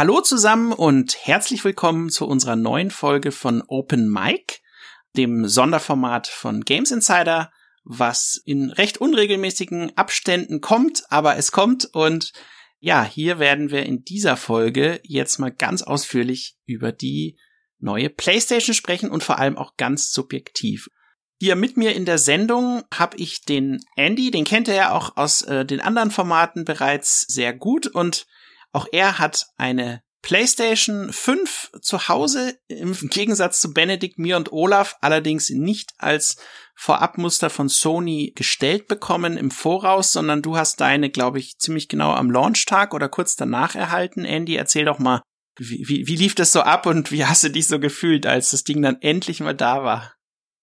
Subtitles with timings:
[0.00, 4.62] Hallo zusammen und herzlich willkommen zu unserer neuen Folge von Open Mic,
[5.14, 7.52] dem Sonderformat von Games Insider,
[7.84, 12.32] was in recht unregelmäßigen Abständen kommt, aber es kommt und
[12.78, 17.38] ja, hier werden wir in dieser Folge jetzt mal ganz ausführlich über die
[17.78, 20.88] neue PlayStation sprechen und vor allem auch ganz subjektiv.
[21.38, 25.18] Hier mit mir in der Sendung habe ich den Andy, den kennt er ja auch
[25.18, 28.26] aus äh, den anderen Formaten bereits sehr gut und
[28.72, 34.96] auch er hat eine PlayStation 5 zu Hause, im Gegensatz zu Benedikt, mir und Olaf,
[35.00, 36.36] allerdings nicht als
[36.74, 42.12] Vorabmuster von Sony gestellt bekommen im Voraus, sondern du hast deine, glaube ich, ziemlich genau
[42.12, 44.24] am Launchtag oder kurz danach erhalten.
[44.24, 45.22] Andy, erzähl doch mal,
[45.58, 48.50] wie, wie, wie lief das so ab und wie hast du dich so gefühlt, als
[48.50, 50.14] das Ding dann endlich mal da war?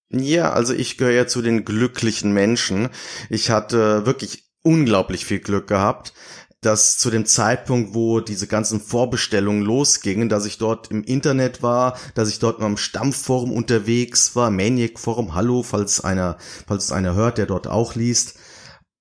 [0.09, 2.89] Ja, also ich gehöre ja zu den glücklichen Menschen.
[3.29, 6.13] Ich hatte wirklich unglaublich viel Glück gehabt
[6.61, 11.97] dass zu dem Zeitpunkt, wo diese ganzen Vorbestellungen losgingen, dass ich dort im Internet war,
[12.15, 17.37] dass ich dort am Stammforum unterwegs war, Maniac Forum, hallo, falls einer, falls einer hört,
[17.37, 18.35] der dort auch liest.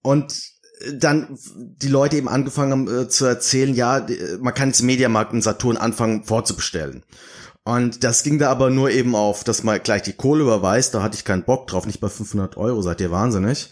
[0.03, 0.57] Und
[0.93, 4.07] dann die Leute eben angefangen haben äh, zu erzählen, ja,
[4.41, 7.03] man kann jetzt Mediamarkt und Saturn anfangen vorzubestellen.
[7.65, 11.03] Und das ging da aber nur eben auf, dass man gleich die Kohle überweist, da
[11.03, 13.71] hatte ich keinen Bock drauf, nicht bei 500 Euro, seid ihr wahnsinnig.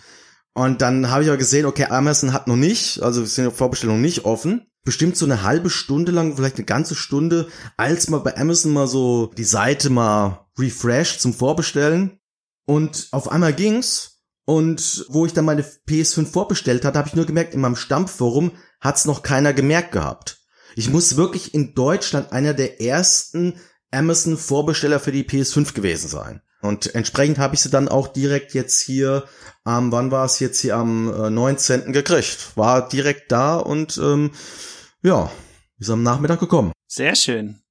[0.55, 4.01] Und dann habe ich aber gesehen, okay, Amazon hat noch nicht, also sind die Vorbestellungen
[4.01, 4.67] nicht offen.
[4.85, 8.87] Bestimmt so eine halbe Stunde lang, vielleicht eine ganze Stunde, als mal bei Amazon mal
[8.87, 12.21] so die Seite mal refreshed zum Vorbestellen.
[12.67, 14.23] Und auf einmal ging's.
[14.47, 18.53] Und wo ich dann meine PS5 vorbestellt hatte, habe ich nur gemerkt, in meinem Stammforum
[18.81, 20.45] hat's noch keiner gemerkt gehabt.
[20.77, 23.55] Ich muss wirklich in Deutschland einer der ersten
[23.91, 26.43] Amazon-Vorbesteller für die PS5 gewesen sein.
[26.65, 29.29] Und entsprechend habe ich sie dann auch direkt jetzt hier
[29.65, 31.93] am, wann war es jetzt hier am äh, 19.
[31.93, 32.57] gekriegt.
[32.57, 34.31] War direkt da und ähm,
[35.03, 35.31] ja,
[35.79, 36.73] ist am Nachmittag gekommen.
[36.87, 37.63] Sehr schön.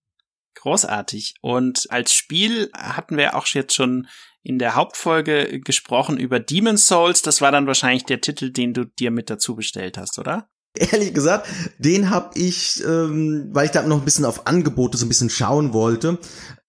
[0.53, 1.33] Großartig.
[1.41, 4.07] Und als Spiel hatten wir auch jetzt schon
[4.43, 7.23] in der Hauptfolge gesprochen über Demon's Souls.
[7.23, 10.49] Das war dann wahrscheinlich der Titel, den du dir mit dazu bestellt hast, oder?
[10.91, 11.47] Ehrlich gesagt,
[11.77, 15.29] den habe ich, ähm, weil ich da noch ein bisschen auf Angebote so ein bisschen
[15.29, 16.17] schauen wollte,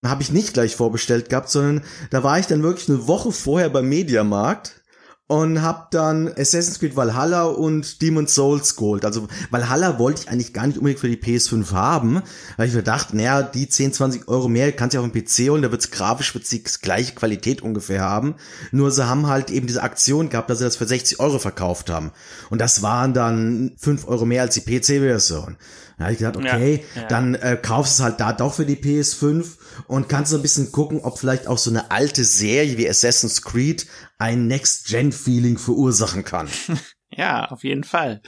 [0.04, 3.70] habe ich nicht gleich vorbestellt gehabt, sondern da war ich dann wirklich eine Woche vorher
[3.70, 4.82] beim Mediamarkt
[5.26, 9.06] und hab dann Assassin's Creed Valhalla und Demon's Souls geholt.
[9.06, 12.22] Also Valhalla wollte ich eigentlich gar nicht unbedingt für die PS5 haben,
[12.58, 15.24] weil ich mir dachte, naja, die 10, 20 Euro mehr kannst du ja auf dem
[15.24, 18.34] PC holen, da wird's grafisch wird's die gleiche Qualität ungefähr haben.
[18.70, 21.88] Nur sie haben halt eben diese Aktion gehabt, dass sie das für 60 Euro verkauft
[21.88, 22.12] haben.
[22.50, 25.56] Und das waren dann 5 Euro mehr als die PC-Version.
[25.96, 27.08] Da habe ich gedacht, okay, ja, ja.
[27.08, 29.46] dann äh, kaufst du es halt da doch für die PS5
[29.86, 33.42] und kannst so ein bisschen gucken, ob vielleicht auch so eine alte Serie wie Assassin's
[33.42, 33.86] Creed
[34.18, 36.48] ein Next-Gen-Feeling verursachen kann.
[37.10, 38.22] ja, auf jeden Fall.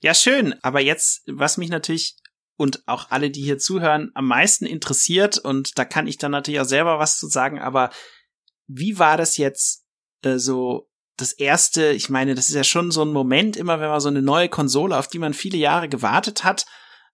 [0.00, 0.54] Ja, schön.
[0.62, 2.16] Aber jetzt, was mich natürlich
[2.56, 6.60] und auch alle, die hier zuhören, am meisten interessiert, und da kann ich dann natürlich
[6.60, 7.90] auch selber was zu sagen, aber
[8.68, 9.84] wie war das jetzt
[10.22, 13.88] äh, so das erste, ich meine, das ist ja schon so ein Moment immer, wenn
[13.88, 16.66] man so eine neue Konsole, auf die man viele Jahre gewartet hat,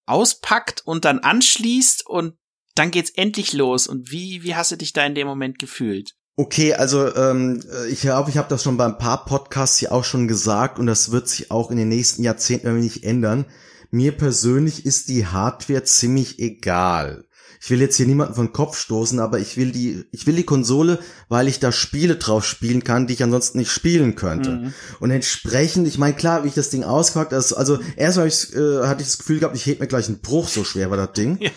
[0.06, 2.37] auspackt und dann anschließt und
[2.78, 3.86] dann geht's endlich los.
[3.86, 6.14] Und wie, wie hast du dich da in dem Moment gefühlt?
[6.36, 10.04] Okay, also ähm, ich glaube, ich habe das schon bei ein paar Podcasts hier auch
[10.04, 13.46] schon gesagt und das wird sich auch in den nächsten Jahrzehnten nicht ändern.
[13.90, 17.24] Mir persönlich ist die Hardware ziemlich egal
[17.60, 20.44] ich will jetzt hier niemanden von Kopf stoßen, aber ich will die, ich will die
[20.44, 20.98] Konsole,
[21.28, 24.50] weil ich da Spiele drauf spielen kann, die ich ansonsten nicht spielen könnte.
[24.50, 24.74] Mhm.
[25.00, 29.02] Und entsprechend, ich meine, klar, wie ich das Ding ausgepackt also, also erstmal äh, hatte
[29.02, 31.38] ich das Gefühl gehabt, ich heb mir gleich einen Bruch, so schwer war das Ding.
[31.48, 31.50] Ja.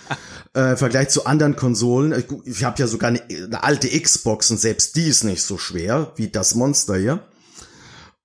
[0.54, 2.12] Äh, Im Vergleich zu anderen Konsolen.
[2.12, 5.58] Ich, ich habe ja sogar eine, eine alte Xbox und selbst die ist nicht so
[5.58, 7.24] schwer wie das Monster hier.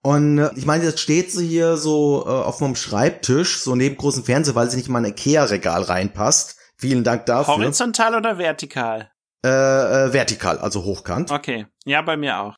[0.02, 3.96] Und äh, ich meine, jetzt steht sie hier so äh, auf meinem Schreibtisch, so neben
[3.96, 6.55] großen Fernseher, weil sie nicht in mein Ikea-Regal reinpasst.
[6.78, 7.54] Vielen Dank dafür.
[7.54, 9.10] Horizontal oder vertikal?
[9.44, 11.30] Äh, äh, vertikal, also hochkant.
[11.30, 12.56] Okay, ja, bei mir auch.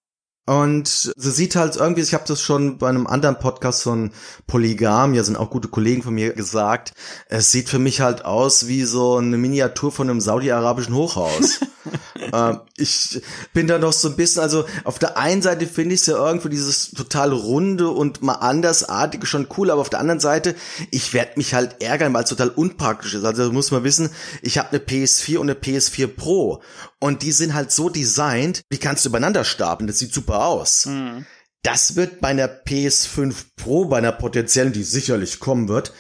[0.48, 4.12] Und sie sieht halt irgendwie, ich habe das schon bei einem anderen Podcast von
[4.46, 6.94] Polygam, ja sind auch gute Kollegen von mir gesagt,
[7.28, 11.60] es sieht für mich halt aus wie so eine Miniatur von einem saudi-arabischen Hochhaus.
[12.32, 13.20] ähm, ich
[13.52, 16.16] bin da noch so ein bisschen, also auf der einen Seite finde ich es ja
[16.16, 20.54] irgendwo dieses total runde und mal andersartige schon cool, aber auf der anderen Seite,
[20.90, 23.24] ich werde mich halt ärgern, weil es total unpraktisch ist.
[23.26, 24.08] Also muss man wissen,
[24.40, 26.62] ich habe eine PS4 und eine PS4 Pro
[27.00, 29.86] und die sind halt so designt, die kannst du übereinander stapeln.
[29.86, 30.86] Das sieht super aus.
[30.86, 31.26] Mhm.
[31.62, 35.92] Das wird bei einer PS5 Pro, bei einer potenziellen, die sicherlich kommen wird,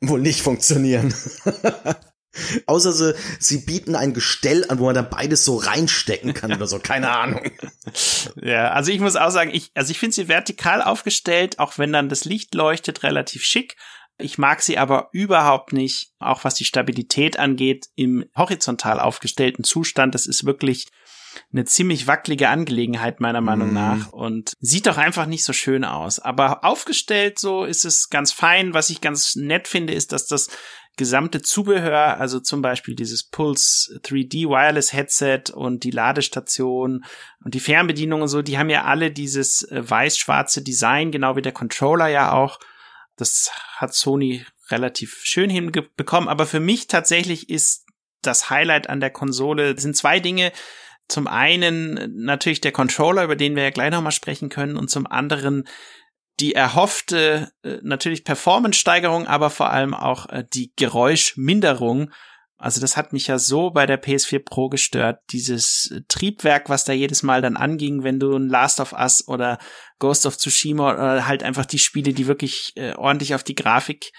[0.00, 1.14] wohl nicht funktionieren.
[2.66, 6.66] Außer sie, sie bieten ein Gestell an, wo man dann beides so reinstecken kann oder
[6.66, 7.50] so, keine Ahnung.
[8.42, 11.92] Ja, also ich muss auch sagen, ich, also ich finde sie vertikal aufgestellt, auch wenn
[11.92, 13.76] dann das Licht leuchtet, relativ schick.
[14.18, 20.14] Ich mag sie aber überhaupt nicht, auch was die Stabilität angeht, im horizontal aufgestellten Zustand.
[20.14, 20.86] Das ist wirklich
[21.52, 23.74] eine ziemlich wackelige Angelegenheit meiner Meinung mm.
[23.74, 26.18] nach und sieht doch einfach nicht so schön aus.
[26.18, 28.74] Aber aufgestellt so ist es ganz fein.
[28.74, 30.48] Was ich ganz nett finde, ist, dass das
[30.96, 37.04] gesamte Zubehör, also zum Beispiel dieses Pulse 3D Wireless Headset und die Ladestation
[37.44, 41.42] und die Fernbedienung und so, die haben ja alle dieses äh, weiß-schwarze Design, genau wie
[41.42, 42.58] der Controller ja auch.
[43.16, 46.28] Das hat Sony relativ schön hinbekommen.
[46.28, 47.84] Aber für mich tatsächlich ist
[48.22, 50.52] das Highlight an der Konsole sind zwei Dinge.
[51.08, 55.06] Zum einen natürlich der Controller, über den wir ja gleich nochmal sprechen können, und zum
[55.06, 55.64] anderen
[56.40, 62.10] die erhoffte äh, natürlich Performance-Steigerung, aber vor allem auch äh, die Geräuschminderung.
[62.58, 66.92] Also das hat mich ja so bei der PS4 Pro gestört, dieses Triebwerk, was da
[66.92, 69.58] jedes Mal dann anging, wenn du ein Last of Us oder
[69.98, 74.12] Ghost of Tsushima oder halt einfach die Spiele, die wirklich äh, ordentlich auf die Grafik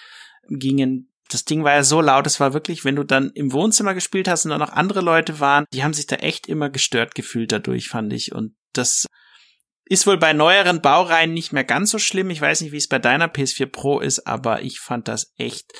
[0.49, 3.93] gingen, das Ding war ja so laut, es war wirklich, wenn du dann im Wohnzimmer
[3.93, 7.15] gespielt hast und dann noch andere Leute waren, die haben sich da echt immer gestört
[7.15, 8.33] gefühlt dadurch, fand ich.
[8.33, 9.07] Und das
[9.85, 12.29] ist wohl bei neueren Baureihen nicht mehr ganz so schlimm.
[12.29, 15.71] Ich weiß nicht, wie es bei deiner PS4 Pro ist, aber ich fand das echt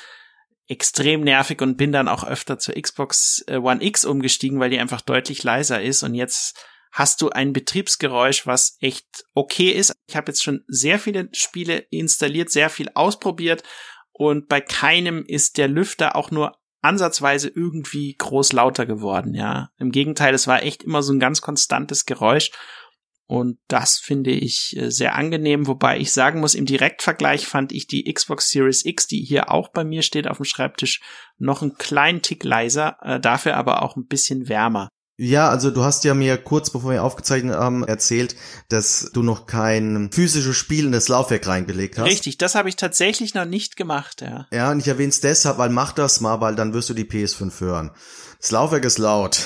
[0.68, 4.80] extrem nervig und bin dann auch öfter zur Xbox äh, One X umgestiegen, weil die
[4.80, 6.04] einfach deutlich leiser ist.
[6.04, 6.58] Und jetzt
[6.92, 9.94] hast du ein Betriebsgeräusch, was echt okay ist.
[10.08, 13.64] Ich habe jetzt schon sehr viele Spiele installiert, sehr viel ausprobiert
[14.12, 19.70] und bei keinem ist der Lüfter auch nur ansatzweise irgendwie groß lauter geworden, ja.
[19.78, 22.52] Im Gegenteil, es war echt immer so ein ganz konstantes Geräusch
[23.28, 27.86] und das finde ich äh, sehr angenehm, wobei ich sagen muss, im Direktvergleich fand ich
[27.86, 31.02] die Xbox Series X, die hier auch bei mir steht auf dem Schreibtisch,
[31.38, 34.88] noch einen kleinen Tick leiser, äh, dafür aber auch ein bisschen wärmer.
[35.20, 38.36] Ja, also du hast ja mir kurz bevor wir aufgezeichnet haben erzählt,
[38.70, 42.06] dass du noch kein physisches Spiel in das Laufwerk reingelegt hast.
[42.06, 44.46] Richtig, das habe ich tatsächlich noch nicht gemacht, ja.
[44.52, 47.04] Ja, und ich erwähne es deshalb, weil mach das mal, weil dann wirst du die
[47.04, 47.92] PS5 hören.
[48.40, 49.40] Das Laufwerk ist laut.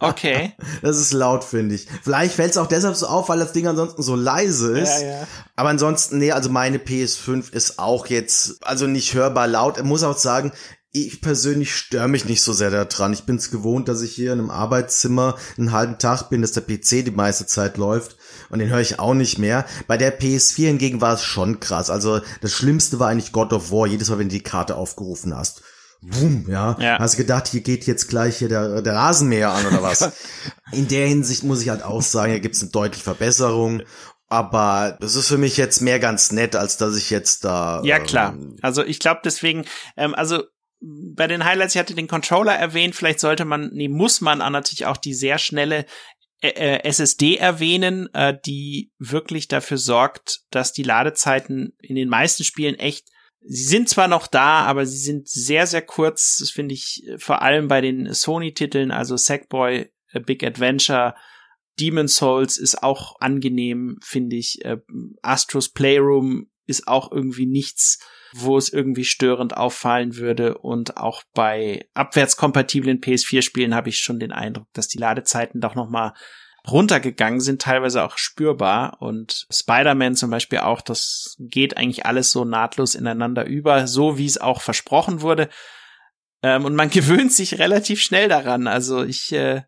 [0.00, 0.52] Okay.
[0.82, 1.86] Das ist laut, finde ich.
[2.02, 5.02] Vielleicht fällt es auch deshalb so auf, weil das Ding ansonsten so leise ist.
[5.02, 5.26] Ja, ja.
[5.56, 9.78] Aber ansonsten, nee, also meine PS5 ist auch jetzt, also nicht hörbar laut.
[9.78, 10.52] Ich muss auch sagen,
[10.90, 13.12] ich persönlich störe mich nicht so sehr daran.
[13.12, 16.52] Ich bin es gewohnt, dass ich hier in einem Arbeitszimmer einen halben Tag bin, dass
[16.52, 18.16] der PC die meiste Zeit läuft.
[18.50, 19.66] Und den höre ich auch nicht mehr.
[19.86, 21.90] Bei der PS4 hingegen war es schon krass.
[21.90, 25.36] Also das Schlimmste war eigentlich God of War, jedes Mal, wenn du die Karte aufgerufen
[25.36, 25.62] hast.
[26.00, 26.76] Boom, ja.
[26.78, 26.98] ja.
[26.98, 30.12] Hast gedacht, hier geht jetzt gleich hier der, der Rasenmäher an oder was?
[30.72, 33.82] In der Hinsicht muss ich halt auch sagen, hier gibt's eine deutliche Verbesserung.
[34.28, 37.80] Aber das ist für mich jetzt mehr ganz nett, als dass ich jetzt da.
[37.82, 38.34] Ja, klar.
[38.34, 39.64] Ähm, also ich glaube deswegen,
[39.96, 40.44] ähm, also
[40.80, 44.86] bei den Highlights, ich hatte den Controller erwähnt, vielleicht sollte man, nee, muss man natürlich
[44.86, 45.86] auch die sehr schnelle
[46.40, 52.44] äh, äh SSD erwähnen, äh, die wirklich dafür sorgt, dass die Ladezeiten in den meisten
[52.44, 53.08] Spielen echt
[53.40, 56.38] Sie sind zwar noch da, aber sie sind sehr, sehr kurz.
[56.38, 61.14] Das finde ich äh, vor allem bei den Sony-Titeln, also Sackboy, äh, Big Adventure,
[61.78, 64.60] Demon Souls ist auch angenehm, finde ich.
[65.22, 67.98] Astros Playroom ist auch irgendwie nichts,
[68.32, 70.58] wo es irgendwie störend auffallen würde.
[70.58, 75.88] Und auch bei abwärtskompatiblen PS4-Spielen habe ich schon den Eindruck, dass die Ladezeiten doch noch
[75.88, 76.14] mal
[76.66, 78.98] runtergegangen sind, teilweise auch spürbar.
[79.00, 84.26] Und Spider-Man zum Beispiel auch, das geht eigentlich alles so nahtlos ineinander über, so wie
[84.26, 85.48] es auch versprochen wurde.
[86.42, 88.66] Ähm, und man gewöhnt sich relativ schnell daran.
[88.66, 89.62] Also ich äh,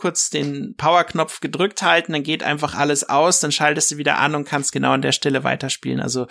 [0.00, 4.34] kurz den Power-Knopf gedrückt halten, dann geht einfach alles aus, dann schaltest du wieder an
[4.34, 6.00] und kannst genau an der Stelle weiterspielen.
[6.00, 6.26] Also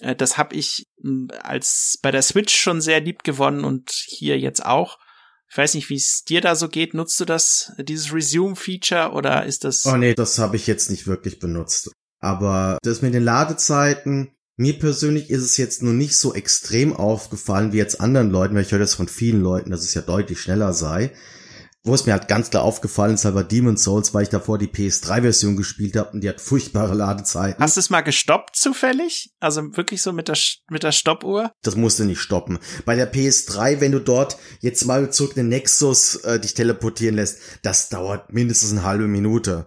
[0.00, 0.86] äh, das habe ich
[1.42, 4.98] als bei der Switch schon sehr lieb gewonnen und hier jetzt auch.
[5.50, 6.94] Ich weiß nicht, wie es dir da so geht.
[6.94, 9.86] Nutzt du das, dieses Resume-Feature oder ist das?
[9.86, 11.90] Oh nee, das habe ich jetzt nicht wirklich benutzt.
[12.20, 17.72] Aber das mit den Ladezeiten, mir persönlich ist es jetzt nur nicht so extrem aufgefallen
[17.72, 20.40] wie jetzt anderen Leuten, weil ich höre das von vielen Leuten, dass es ja deutlich
[20.40, 21.12] schneller sei.
[21.84, 24.58] Wo es mir halt ganz klar aufgefallen ist, halt bei Demon's Souls, weil ich davor
[24.58, 27.62] die PS3-Version gespielt habe und die hat furchtbare Ladezeiten.
[27.62, 29.32] Hast du es mal gestoppt zufällig?
[29.38, 30.36] Also wirklich so mit der,
[30.70, 31.52] mit der Stoppuhr?
[31.62, 32.58] Das musste nicht stoppen.
[32.84, 37.14] Bei der PS3, wenn du dort jetzt mal zurück in den Nexus äh, dich teleportieren
[37.14, 39.66] lässt, das dauert mindestens eine halbe Minute.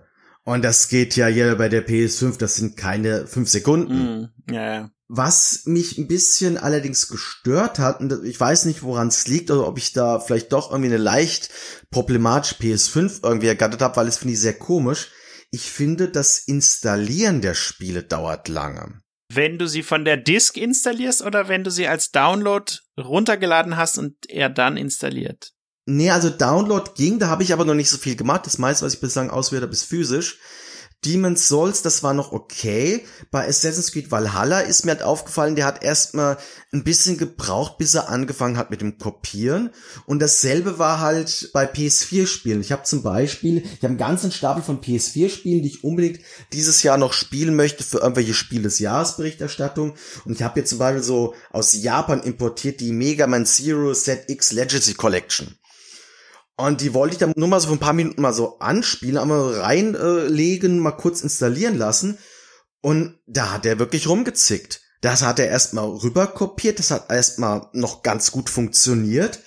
[0.52, 3.94] Und das geht ja hier bei der PS5, das sind keine fünf Sekunden.
[3.96, 4.92] Mm, ja, ja.
[5.08, 9.66] Was mich ein bisschen allerdings gestört hat, und ich weiß nicht, woran es liegt, oder
[9.66, 11.50] ob ich da vielleicht doch irgendwie eine leicht
[11.90, 15.08] problematische PS5 irgendwie ergattert habe, weil es finde ich sehr komisch.
[15.52, 19.00] Ich finde, das Installieren der Spiele dauert lange.
[19.34, 23.98] Wenn du sie von der Disk installierst oder wenn du sie als Download runtergeladen hast
[23.98, 25.54] und er dann installiert?
[25.94, 28.46] Nee, also Download ging, da habe ich aber noch nicht so viel gemacht.
[28.46, 30.40] Das meiste, was ich bislang auswählt habe, ist physisch.
[31.04, 33.04] Demon's Souls, das war noch okay.
[33.30, 36.38] Bei Assassin's Creed Valhalla ist mir halt aufgefallen, der hat erstmal
[36.72, 39.72] ein bisschen gebraucht, bis er angefangen hat mit dem Kopieren.
[40.06, 42.62] Und dasselbe war halt bei PS4-Spielen.
[42.62, 46.22] Ich habe zum Beispiel, ich habe einen ganzen Stapel von PS4-Spielen, die ich unbedingt
[46.54, 49.96] dieses Jahr noch spielen möchte für irgendwelche Spiel des Jahresberichterstattung.
[50.24, 54.54] Und ich habe jetzt zum Beispiel so aus Japan importiert die Mega Man Zero ZX
[54.54, 55.58] Legacy Collection.
[56.58, 59.18] Und die wollte ich dann nur mal so für ein paar Minuten mal so anspielen,
[59.18, 62.18] einmal reinlegen, mal kurz installieren lassen.
[62.82, 64.82] Und da hat er wirklich rumgezickt.
[65.02, 69.40] Das hat er erstmal rüberkopiert, das hat erstmal noch ganz gut funktioniert.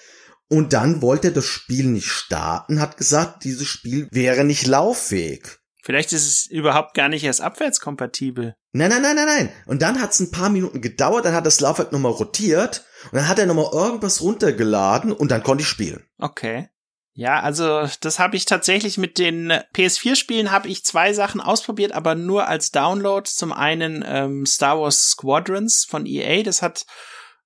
[0.48, 5.58] Und dann wollte er das Spiel nicht starten, hat gesagt, dieses Spiel wäre nicht lauffähig.
[5.82, 8.54] Vielleicht ist es überhaupt gar nicht erst abwärtskompatibel.
[8.72, 9.52] Nein, nein, nein, nein, nein.
[9.66, 13.16] Und dann hat es ein paar Minuten gedauert, dann hat das Laufwerk nochmal rotiert und
[13.16, 16.04] dann hat er nochmal irgendwas runtergeladen und dann konnte ich spielen.
[16.18, 16.68] Okay.
[17.16, 22.16] Ja, also das habe ich tatsächlich mit den PS4-Spielen habe ich zwei Sachen ausprobiert, aber
[22.16, 23.28] nur als Download.
[23.28, 26.86] Zum einen ähm, Star Wars Squadrons von EA, das hat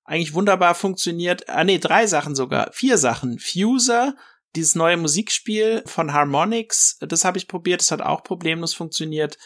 [0.05, 1.47] eigentlich wunderbar funktioniert.
[1.49, 3.37] Ah nee, drei Sachen sogar, vier Sachen.
[3.37, 4.15] Fuser,
[4.55, 9.37] dieses neue Musikspiel von Harmonix, das habe ich probiert, das hat auch problemlos funktioniert.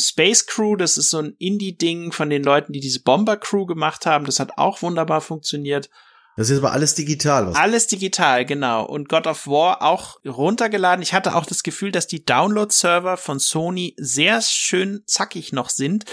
[0.00, 4.06] Space Crew, das ist so ein Indie-Ding von den Leuten, die diese Bomber Crew gemacht
[4.06, 5.90] haben, das hat auch wunderbar funktioniert.
[6.36, 7.46] Das ist aber alles digital.
[7.46, 7.56] Was?
[7.56, 8.84] Alles digital, genau.
[8.84, 11.02] Und God of War auch runtergeladen.
[11.02, 16.04] Ich hatte auch das Gefühl, dass die Download-Server von Sony sehr schön zackig noch sind.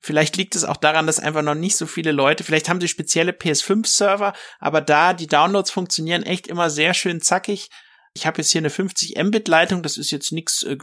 [0.00, 2.88] Vielleicht liegt es auch daran, dass einfach noch nicht so viele Leute, vielleicht haben sie
[2.88, 7.68] spezielle PS5-Server, aber da die Downloads funktionieren echt immer sehr schön zackig.
[8.14, 10.76] Ich habe jetzt hier eine 50 Mbit-Leitung, das ist jetzt nichts äh,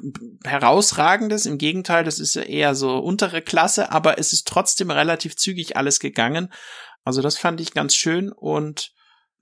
[0.44, 5.36] herausragendes, im Gegenteil, das ist ja eher so untere Klasse, aber es ist trotzdem relativ
[5.36, 6.52] zügig alles gegangen.
[7.04, 8.92] Also das fand ich ganz schön und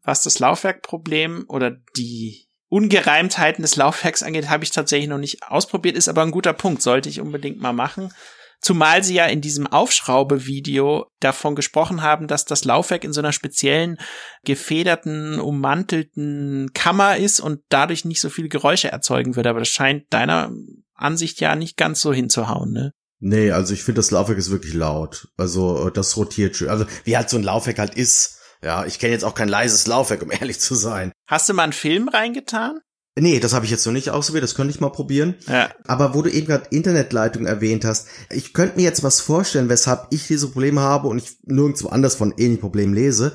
[0.03, 5.95] was das Laufwerkproblem oder die Ungereimtheiten des Laufwerks angeht, habe ich tatsächlich noch nicht ausprobiert,
[5.95, 8.13] ist aber ein guter Punkt, sollte ich unbedingt mal machen.
[8.59, 13.31] Zumal sie ja in diesem Aufschraube-Video davon gesprochen haben, dass das Laufwerk in so einer
[13.31, 13.97] speziellen
[14.43, 19.45] gefederten, ummantelten Kammer ist und dadurch nicht so viele Geräusche erzeugen wird.
[19.45, 20.51] Aber das scheint deiner
[20.95, 22.93] Ansicht ja nicht ganz so hinzuhauen, ne?
[23.19, 25.29] Nee, also ich finde, das Laufwerk ist wirklich laut.
[25.37, 26.69] Also äh, das rotiert schön.
[26.69, 28.37] Also wie halt so ein Laufwerk halt ist.
[28.63, 31.11] Ja, ich kenne jetzt auch kein leises Laufwerk, um ehrlich zu sein.
[31.27, 32.79] Hast du mal einen Film reingetan?
[33.19, 35.33] Nee, das habe ich jetzt noch nicht ausprobiert, das könnte ich mal probieren.
[35.47, 35.71] Ja.
[35.87, 40.05] Aber wo du eben gerade Internetleitung erwähnt hast, ich könnte mir jetzt was vorstellen, weshalb
[40.11, 43.33] ich diese Probleme habe und ich nirgendwo anders von ähnlichen Problemen lese.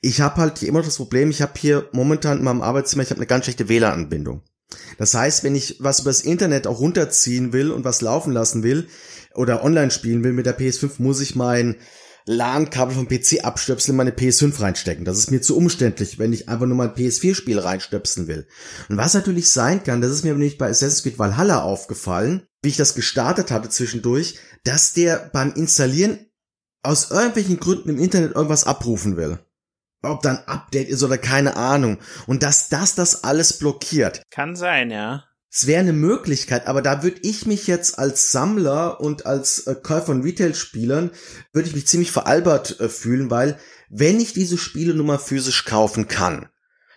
[0.00, 3.02] Ich habe halt hier immer noch das Problem, ich habe hier momentan in meinem Arbeitszimmer,
[3.02, 4.42] ich habe eine ganz schlechte WLAN-Anbindung.
[4.98, 8.88] Das heißt, wenn ich was übers Internet auch runterziehen will und was laufen lassen will,
[9.34, 11.76] oder online spielen will mit der PS5, muss ich mein
[12.26, 15.04] LAN-Kabel vom PC abstöpseln, meine PS5 reinstecken.
[15.04, 18.46] Das ist mir zu umständlich, wenn ich einfach nur mein PS4-Spiel reinstöpseln will.
[18.88, 22.68] Und was natürlich sein kann, das ist mir nämlich bei Assassin's Creed Valhalla aufgefallen, wie
[22.70, 26.18] ich das gestartet hatte zwischendurch, dass der beim Installieren
[26.82, 29.38] aus irgendwelchen Gründen im Internet irgendwas abrufen will.
[30.06, 31.98] Ob dann Update ist oder keine Ahnung.
[32.26, 34.22] Und dass das das alles blockiert.
[34.30, 35.24] Kann sein, ja.
[35.56, 39.76] Es wäre eine Möglichkeit, aber da würde ich mich jetzt als Sammler und als äh,
[39.76, 41.12] Käufer von Retail-Spielern,
[41.52, 43.56] würde ich mich ziemlich veralbert äh, fühlen, weil
[43.88, 46.48] wenn ich diese Spiele nun mal physisch kaufen kann,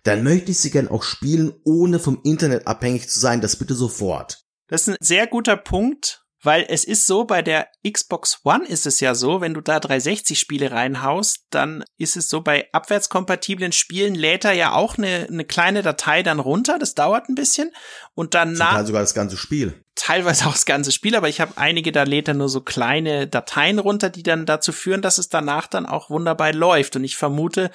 [0.01, 3.41] dann möchte ich sie gern auch spielen, ohne vom Internet abhängig zu sein.
[3.41, 4.39] Das bitte sofort.
[4.67, 8.87] Das ist ein sehr guter Punkt, weil es ist so, bei der Xbox One ist
[8.87, 13.73] es ja so, wenn du da 360 Spiele reinhaust, dann ist es so, bei abwärtskompatiblen
[13.73, 16.79] Spielen lädt er ja auch eine, eine kleine Datei dann runter.
[16.79, 17.73] Das dauert ein bisschen.
[18.15, 18.85] Und dann nach.
[18.85, 19.83] sogar das ganze Spiel.
[19.95, 23.27] Teilweise auch das ganze Spiel, aber ich habe einige, da lädt er nur so kleine
[23.27, 26.95] Dateien runter, die dann dazu führen, dass es danach dann auch wunderbar läuft.
[26.95, 27.71] Und ich vermute,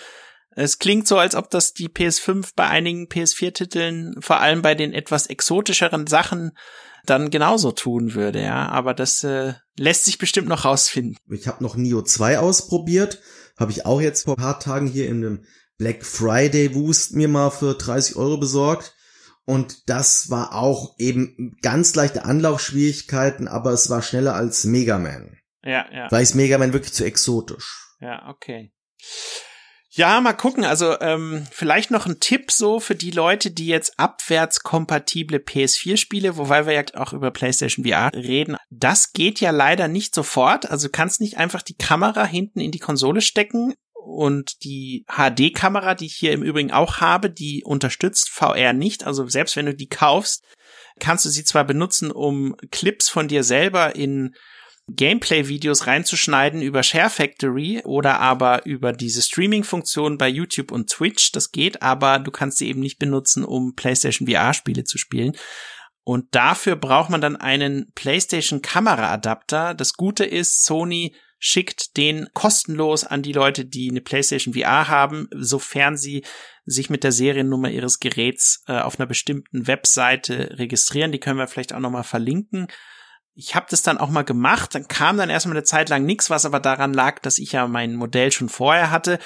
[0.56, 4.94] es klingt so, als ob das die PS5 bei einigen PS4-Titeln, vor allem bei den
[4.94, 6.52] etwas exotischeren Sachen,
[7.04, 8.68] dann genauso tun würde, ja.
[8.68, 11.16] Aber das äh, lässt sich bestimmt noch rausfinden.
[11.30, 13.20] Ich habe noch Nio 2 ausprobiert,
[13.58, 15.44] habe ich auch jetzt vor ein paar Tagen hier in einem
[15.78, 18.94] Black Friday Wust mir mal für 30 Euro besorgt.
[19.44, 25.36] Und das war auch eben ganz leichte Anlaufschwierigkeiten, aber es war schneller als Mega Man.
[25.64, 26.06] Ja, ja.
[26.10, 27.96] Weil ist Mega Man wirklich zu exotisch.
[28.00, 28.72] Ja, okay.
[29.94, 30.64] Ja, mal gucken.
[30.64, 36.64] Also ähm, vielleicht noch ein Tipp so für die Leute, die jetzt abwärtskompatible PS4-Spiele, wobei
[36.64, 38.56] wir ja auch über PlayStation VR reden.
[38.70, 40.70] Das geht ja leider nicht sofort.
[40.70, 45.94] Also du kannst nicht einfach die Kamera hinten in die Konsole stecken und die HD-Kamera,
[45.94, 49.04] die ich hier im Übrigen auch habe, die unterstützt VR nicht.
[49.04, 50.42] Also selbst wenn du die kaufst,
[51.00, 54.34] kannst du sie zwar benutzen, um Clips von dir selber in
[54.94, 61.32] Gameplay-Videos reinzuschneiden über Share Factory oder aber über diese Streaming-Funktion bei YouTube und Twitch.
[61.32, 65.32] Das geht, aber du kannst sie eben nicht benutzen, um PlayStation VR-Spiele zu spielen.
[66.04, 69.74] Und dafür braucht man dann einen PlayStation Kameraadapter.
[69.74, 75.28] Das Gute ist, Sony schickt den kostenlos an die Leute, die eine PlayStation VR haben,
[75.34, 76.24] sofern sie
[76.64, 81.10] sich mit der Seriennummer ihres Geräts äh, auf einer bestimmten Webseite registrieren.
[81.10, 82.68] Die können wir vielleicht auch nochmal verlinken.
[83.34, 86.28] Ich habe das dann auch mal gemacht, dann kam dann erstmal eine Zeit lang nichts,
[86.28, 89.18] was aber daran lag, dass ich ja mein Modell schon vorher hatte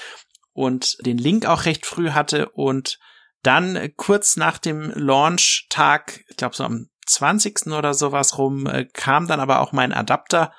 [0.52, 2.98] und den Link auch recht früh hatte und
[3.42, 7.68] dann äh, kurz nach dem Launch-Tag, ich glaube so am 20.
[7.68, 10.52] oder sowas rum, äh, kam dann aber auch mein Adapter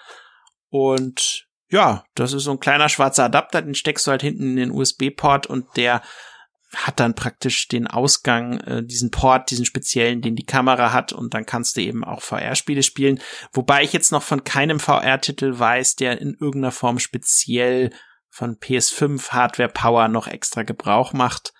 [0.70, 4.56] und ja, das ist so ein kleiner schwarzer Adapter, den steckst du halt hinten in
[4.56, 6.02] den USB-Port und der
[6.76, 11.34] hat dann praktisch den Ausgang, äh, diesen Port, diesen speziellen, den die Kamera hat und
[11.34, 13.20] dann kannst du eben auch VR-Spiele spielen.
[13.54, 17.92] Wobei ich jetzt noch von keinem VR-Titel weiß, der in irgendeiner Form speziell
[18.30, 21.54] von PS5 Hardware Power noch extra Gebrauch macht.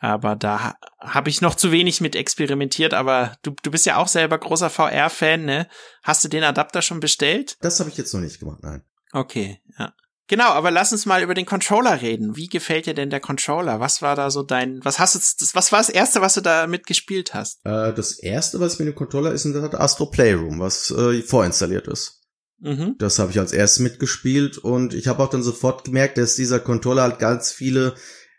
[0.00, 4.08] Aber da habe ich noch zu wenig mit experimentiert, aber du, du bist ja auch
[4.08, 5.66] selber großer VR-Fan, ne?
[6.02, 7.56] Hast du den Adapter schon bestellt?
[7.62, 8.84] Das habe ich jetzt noch nicht gemacht, nein.
[9.12, 9.94] Okay, ja.
[10.26, 12.34] Genau, aber lass uns mal über den Controller reden.
[12.34, 13.78] Wie gefällt dir denn der Controller?
[13.80, 16.66] Was war da so dein, was hast du, was war das erste, was du da
[16.66, 17.60] mitgespielt hast?
[17.64, 21.88] Äh, das erste, was mit dem Controller ist, ist das Astro Playroom, was äh, vorinstalliert
[21.88, 22.22] ist.
[22.60, 22.94] Mhm.
[22.98, 26.60] Das habe ich als erstes mitgespielt und ich habe auch dann sofort gemerkt, dass dieser
[26.60, 27.94] Controller halt ganz viele,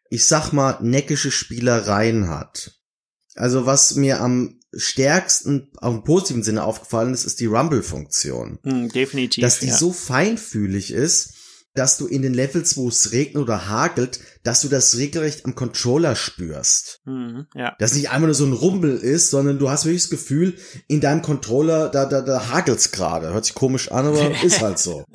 [0.09, 2.71] ich sag mal, neckische Spielereien hat.
[3.35, 8.59] Also was mir am stärksten, auch im positiven Sinne aufgefallen ist, ist die Rumble-Funktion.
[8.63, 9.41] Mm, definitiv.
[9.41, 9.77] Dass die ja.
[9.77, 11.34] so feinfühlig ist,
[11.75, 15.55] dass du in den Levels, wo es regnet oder hagelt, dass du das regelrecht am
[15.55, 17.01] Controller spürst.
[17.05, 17.75] Mhm, ja.
[17.79, 20.55] Dass nicht einfach nur so ein Rumbel ist, sondern du hast wirklich das Gefühl,
[20.87, 23.33] in deinem Controller, da, da, da hagelt's gerade.
[23.33, 25.05] Hört sich komisch an, aber ist halt so.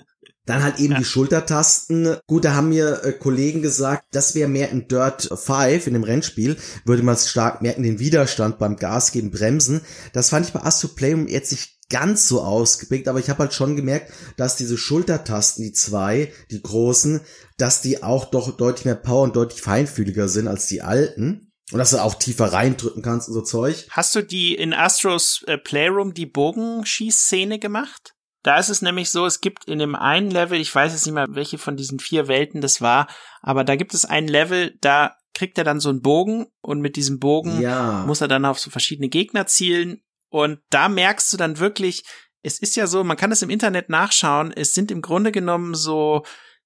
[0.47, 0.99] Dann halt eben ja.
[0.99, 2.17] die Schultertasten.
[2.26, 6.02] Gut, da haben mir äh, Kollegen gesagt, das wäre mehr in Dirt 5, in dem
[6.02, 9.81] Rennspiel, würde man stark merken, den Widerstand beim Gas geben, Bremsen.
[10.12, 13.52] Das fand ich bei Astro Play jetzt nicht ganz so ausgeprägt, aber ich habe halt
[13.52, 17.20] schon gemerkt, dass diese Schultertasten, die zwei, die großen,
[17.59, 21.52] dass die auch doch deutlich mehr Power und deutlich feinfühliger sind als die alten.
[21.73, 23.87] Und dass du auch tiefer reindrücken kannst und so Zeug.
[23.90, 28.14] Hast du die in Astros äh, Playroom die Bogenschießszene gemacht?
[28.42, 31.14] Da ist es nämlich so, es gibt in dem einen Level, ich weiß jetzt nicht
[31.14, 33.07] mehr, welche von diesen vier Welten das war,
[33.42, 36.96] aber da gibt es ein Level, da kriegt er dann so einen Bogen und mit
[36.96, 38.05] diesem Bogen ja.
[38.07, 42.05] muss er dann auf so verschiedene Gegner zielen und da merkst du dann wirklich,
[42.43, 45.75] es ist ja so, man kann das im Internet nachschauen, es sind im Grunde genommen
[45.75, 46.25] so,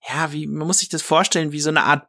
[0.09, 2.07] ja, wie, man muss sich das vorstellen, wie so eine Art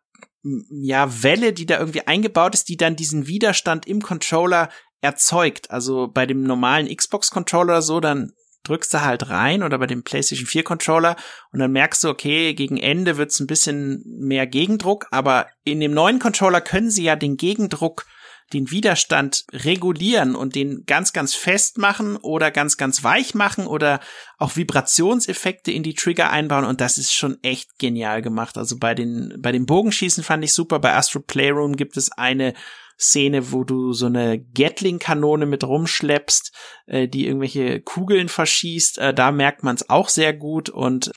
[0.69, 4.69] ja, Welle, die da irgendwie eingebaut ist, die dann diesen Widerstand im Controller
[5.01, 5.71] erzeugt.
[5.71, 10.47] Also bei dem normalen Xbox-Controller so, dann drückst du halt rein oder bei dem PlayStation
[10.47, 11.15] 4 Controller
[11.51, 15.93] und dann merkst du, okay, gegen Ende wird's ein bisschen mehr Gegendruck, aber in dem
[15.93, 18.05] neuen Controller können sie ja den Gegendruck
[18.53, 23.99] den Widerstand regulieren und den ganz, ganz fest machen oder ganz, ganz weich machen oder
[24.37, 28.57] auch Vibrationseffekte in die Trigger einbauen und das ist schon echt genial gemacht.
[28.57, 30.79] Also bei den, bei dem Bogenschießen fand ich super.
[30.79, 32.53] Bei Astro Playroom gibt es eine
[32.97, 36.51] Szene, wo du so eine Gatling-Kanone mit rumschleppst,
[36.85, 38.99] äh, die irgendwelche Kugeln verschießt.
[38.99, 41.11] Äh, da merkt man es auch sehr gut und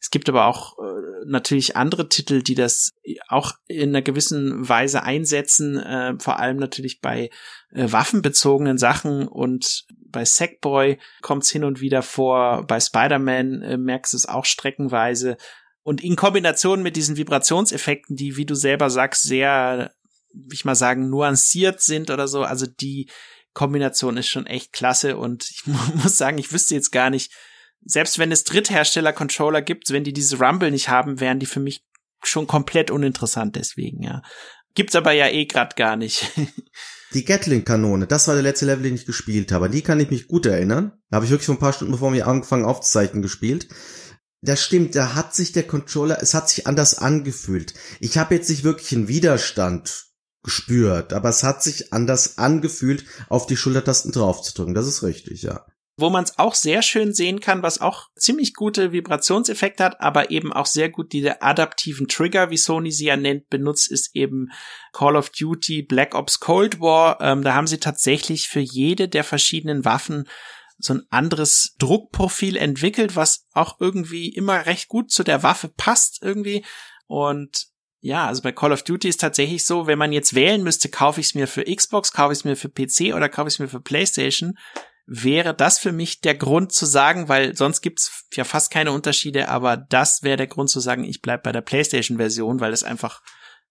[0.00, 2.90] es gibt aber auch äh, natürlich andere Titel, die das
[3.28, 7.30] auch in einer gewissen Weise einsetzen, äh, vor allem natürlich bei
[7.72, 13.76] äh, waffenbezogenen Sachen und bei Sackboy kommt es hin und wieder vor, bei Spider-Man äh,
[13.76, 15.36] merkst du es auch streckenweise.
[15.82, 19.92] Und in Kombination mit diesen Vibrationseffekten, die, wie du selber sagst, sehr
[20.52, 22.42] ich mal sagen, nuanciert sind oder so.
[22.42, 23.08] Also die
[23.52, 25.62] Kombination ist schon echt klasse und ich
[25.94, 27.32] muss sagen, ich wüsste jetzt gar nicht,
[27.82, 31.84] selbst wenn es Dritthersteller-Controller gibt, wenn die diese Rumble nicht haben, wären die für mich
[32.22, 34.22] schon komplett uninteressant deswegen, ja.
[34.74, 36.30] Gibt's aber ja eh grad gar nicht.
[37.12, 39.68] Die Gatling-Kanone, das war der letzte Level, den ich gespielt habe.
[39.68, 40.92] Die kann ich mich gut erinnern.
[41.10, 43.66] Da habe ich wirklich vor ein paar Stunden, bevor wir angefangen aufzuzeichnen, gespielt.
[44.42, 47.74] Das stimmt, da hat sich der Controller, es hat sich anders angefühlt.
[47.98, 50.09] Ich habe jetzt nicht wirklich einen Widerstand
[50.42, 54.74] gespürt, aber es hat sich anders angefühlt, auf die Schultertasten draufzudrücken.
[54.74, 55.66] Das ist richtig, ja.
[55.96, 60.30] Wo man es auch sehr schön sehen kann, was auch ziemlich gute Vibrationseffekte hat, aber
[60.30, 64.48] eben auch sehr gut diese adaptiven Trigger, wie Sony sie ja nennt, benutzt, ist eben
[64.94, 67.20] Call of Duty Black Ops Cold War.
[67.20, 70.26] Ähm, da haben sie tatsächlich für jede der verschiedenen Waffen
[70.78, 76.20] so ein anderes Druckprofil entwickelt, was auch irgendwie immer recht gut zu der Waffe passt
[76.22, 76.64] irgendwie.
[77.06, 77.69] Und
[78.00, 81.20] ja, also bei Call of Duty ist tatsächlich so, wenn man jetzt wählen müsste, kaufe
[81.20, 83.58] ich es mir für Xbox, kaufe ich es mir für PC oder kaufe ich es
[83.58, 84.56] mir für PlayStation,
[85.06, 89.48] wäre das für mich der Grund zu sagen, weil sonst gibt's ja fast keine Unterschiede,
[89.48, 93.20] aber das wäre der Grund zu sagen, ich bleib bei der PlayStation-Version, weil es einfach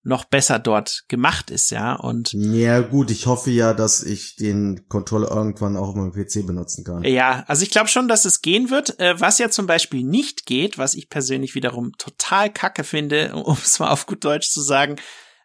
[0.04, 1.96] noch besser dort gemacht ist, ja.
[1.96, 6.46] Und ja gut, ich hoffe ja, dass ich den Controller irgendwann auch auf meinem PC
[6.46, 7.04] benutzen kann.
[7.04, 9.00] Ja, also ich glaube schon, dass es gehen wird.
[9.00, 13.58] Äh, was ja zum Beispiel nicht geht, was ich persönlich wiederum total kacke finde, um
[13.62, 14.96] es mal auf gut Deutsch zu sagen,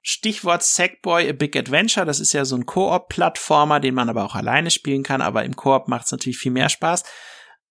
[0.02, 4.34] Stichwort Sackboy A Big Adventure, das ist ja so ein Koop-Plattformer, den man aber auch
[4.34, 7.04] alleine spielen kann, aber im Koop macht es natürlich viel mehr Spaß.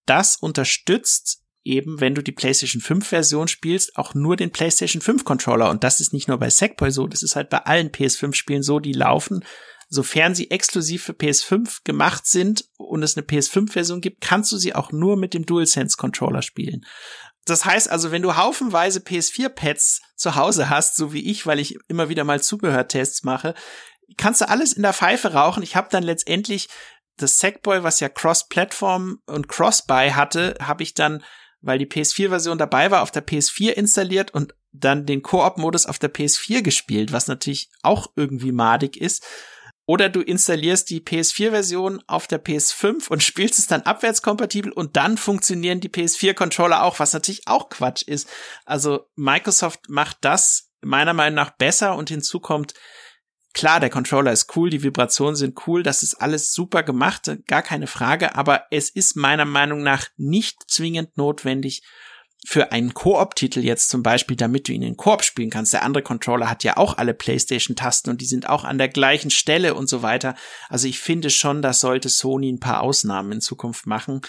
[0.08, 5.24] Das unterstützt eben, wenn du die PlayStation 5 Version spielst, auch nur den PlayStation 5
[5.24, 5.70] Controller.
[5.70, 8.64] Und das ist nicht nur bei Sackboy so, das ist halt bei allen PS5 Spielen
[8.64, 9.44] so, die laufen.
[9.90, 14.58] Sofern sie exklusiv für PS5 gemacht sind und es eine PS5 Version gibt, kannst du
[14.58, 16.86] sie auch nur mit dem DualSense Controller spielen.
[17.46, 21.78] Das heißt also, wenn du haufenweise PS4-Pads zu Hause hast, so wie ich, weil ich
[21.90, 23.54] immer wieder mal Zubehörtests mache,
[24.18, 25.64] kannst du alles in der Pfeife rauchen.
[25.64, 26.70] Ich habe dann letztendlich
[27.18, 31.24] das Sackboy, was ja Cross-Platform und Cross-Buy hatte, habe ich dann
[31.64, 36.14] weil die PS4-Version dabei war, auf der PS4 installiert und dann den Koop-Modus auf der
[36.14, 39.26] PS4 gespielt, was natürlich auch irgendwie madig ist.
[39.86, 45.18] Oder du installierst die PS4-Version auf der PS5 und spielst es dann abwärtskompatibel und dann
[45.18, 48.30] funktionieren die PS4-Controller auch, was natürlich auch Quatsch ist.
[48.66, 52.74] Also Microsoft macht das meiner Meinung nach besser und hinzu kommt,
[53.54, 57.62] Klar, der Controller ist cool, die Vibrationen sind cool, das ist alles super gemacht, gar
[57.62, 61.84] keine Frage, aber es ist meiner Meinung nach nicht zwingend notwendig
[62.46, 65.72] für einen Koop-Titel jetzt zum Beispiel, damit du ihn in Koop spielen kannst.
[65.72, 69.32] Der andere Controller hat ja auch alle PlayStation-Tasten und die sind auch an der gleichen
[69.32, 70.36] Stelle und so weiter.
[70.68, 74.22] Also ich finde schon, das sollte Sony ein paar Ausnahmen in Zukunft machen,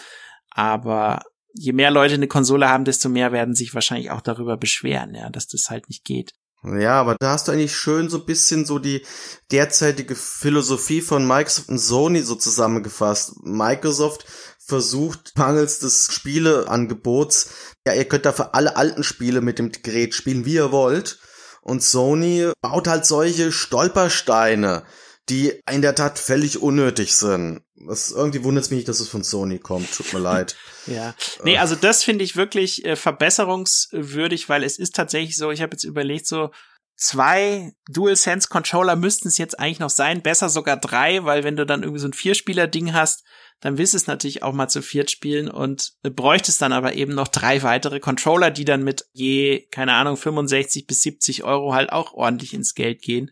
[0.51, 1.23] aber
[1.55, 5.31] je mehr Leute eine Konsole haben, desto mehr werden sich wahrscheinlich auch darüber beschweren, ja,
[5.31, 6.35] dass das halt nicht geht.
[6.65, 9.05] Ja, aber da hast du eigentlich schön so ein bisschen so die
[9.51, 13.45] derzeitige Philosophie von Microsoft und Sony so zusammengefasst.
[13.45, 14.25] Microsoft
[14.59, 17.51] versucht mangels des Spieleangebots,
[17.87, 21.19] ja, ihr könnt dafür alle alten Spiele mit dem Gerät spielen, wie ihr wollt.
[21.61, 24.85] Und Sony baut halt solche Stolpersteine,
[25.29, 27.64] die in der Tat völlig unnötig sind.
[27.77, 29.93] Das irgendwie wundert es mich nicht, dass es von Sony kommt.
[29.93, 30.57] Tut mir leid.
[30.87, 31.15] ja.
[31.43, 35.73] Nee, also das finde ich wirklich äh, verbesserungswürdig, weil es ist tatsächlich so, ich habe
[35.73, 36.51] jetzt überlegt, so
[36.97, 41.67] zwei DualSense Controller müssten es jetzt eigentlich noch sein, besser sogar drei, weil wenn du
[41.67, 43.25] dann irgendwie so ein Vierspieler-Ding hast,
[43.61, 46.95] dann willst du es natürlich auch mal zu viert spielen und äh, bräuchtest dann aber
[46.95, 51.75] eben noch drei weitere Controller, die dann mit je, keine Ahnung, 65 bis 70 Euro
[51.75, 53.31] halt auch ordentlich ins Geld gehen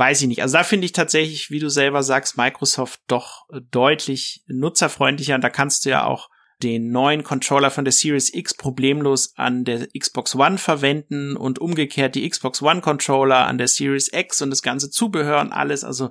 [0.00, 0.42] weiß ich nicht.
[0.42, 5.34] Also da finde ich tatsächlich, wie du selber sagst, Microsoft doch deutlich nutzerfreundlicher.
[5.34, 6.30] Und da kannst du ja auch
[6.62, 12.14] den neuen Controller von der Series X problemlos an der Xbox One verwenden und umgekehrt
[12.14, 15.84] die Xbox One Controller an der Series X und das ganze Zubehör und alles.
[15.84, 16.10] Also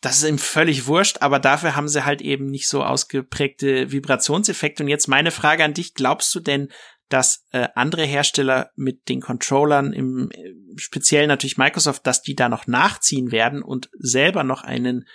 [0.00, 4.84] das ist ihm völlig wurscht, aber dafür haben sie halt eben nicht so ausgeprägte Vibrationseffekte.
[4.84, 6.68] Und jetzt meine Frage an dich, glaubst du denn,
[7.08, 12.48] dass äh, andere Hersteller mit den Controllern, im äh, speziell natürlich Microsoft, dass die da
[12.48, 15.08] noch nachziehen werden und selber noch einen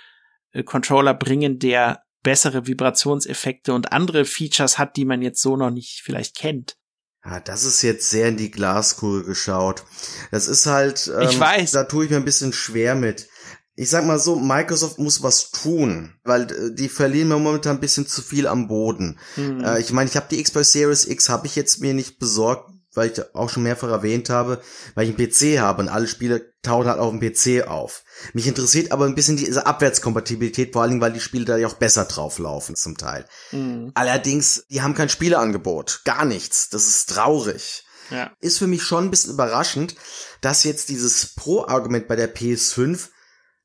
[0.52, 5.72] äh, Controller bringen, der bessere Vibrationseffekte und andere Features hat, die man jetzt so noch
[5.72, 6.78] nicht vielleicht kennt.
[7.26, 9.84] Ja, das ist jetzt sehr in die Glaskugel geschaut.
[10.32, 11.72] Das ist halt, ähm, ich weiß.
[11.72, 13.28] da tue ich mir ein bisschen schwer mit
[13.76, 17.82] ich sag mal so, Microsoft muss was tun, weil äh, die verlieren mir momentan ein
[17.82, 19.20] bisschen zu viel am Boden.
[19.36, 19.64] Mhm.
[19.64, 22.70] Äh, ich meine, ich habe die Xbox Series X habe ich jetzt mir nicht besorgt,
[22.94, 24.62] weil ich auch schon mehrfach erwähnt habe,
[24.94, 28.04] weil ich einen PC habe und alle Spiele tauchen halt auf dem PC auf.
[28.34, 31.68] Mich interessiert aber ein bisschen diese Abwärtskompatibilität, vor allen Dingen, weil die Spiele da ja
[31.68, 33.26] auch besser drauf laufen zum Teil.
[33.52, 33.92] Mhm.
[33.96, 36.70] Allerdings, die haben kein Spieleangebot, gar nichts.
[36.70, 37.86] Das ist traurig.
[38.12, 38.32] Ja.
[38.42, 39.96] Ist für mich schon ein bisschen überraschend,
[40.42, 43.08] dass jetzt dieses Pro-Argument bei der PS5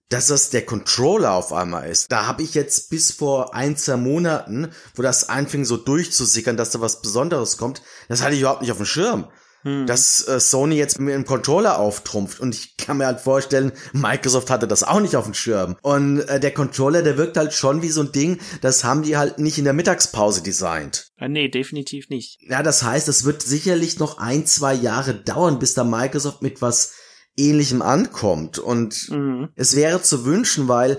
[0.09, 2.11] dass das der Controller auf einmal ist.
[2.11, 6.71] Da habe ich jetzt bis vor ein, zwei Monaten, wo das anfing so durchzusickern, dass
[6.71, 9.29] da was Besonderes kommt, das hatte ich überhaupt nicht auf dem Schirm.
[9.63, 9.87] Hm.
[9.87, 12.39] Dass äh, Sony jetzt mit dem Controller auftrumpft.
[12.39, 15.77] Und ich kann mir halt vorstellen, Microsoft hatte das auch nicht auf dem Schirm.
[15.83, 19.17] Und äh, der Controller, der wirkt halt schon wie so ein Ding, das haben die
[19.17, 21.09] halt nicht in der Mittagspause designt.
[21.21, 22.39] Ja, nee, definitiv nicht.
[22.43, 26.63] Ja, das heißt, es wird sicherlich noch ein, zwei Jahre dauern, bis da Microsoft mit
[26.63, 26.93] was
[27.39, 28.59] ähnlichem ankommt.
[28.59, 29.49] Und mhm.
[29.55, 30.99] es wäre zu wünschen, weil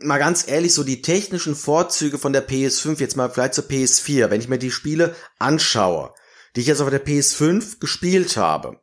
[0.00, 4.30] mal ganz ehrlich, so die technischen Vorzüge von der PS5, jetzt mal vielleicht zur PS4,
[4.30, 6.12] wenn ich mir die Spiele anschaue,
[6.54, 8.80] die ich jetzt auf der PS5 gespielt habe,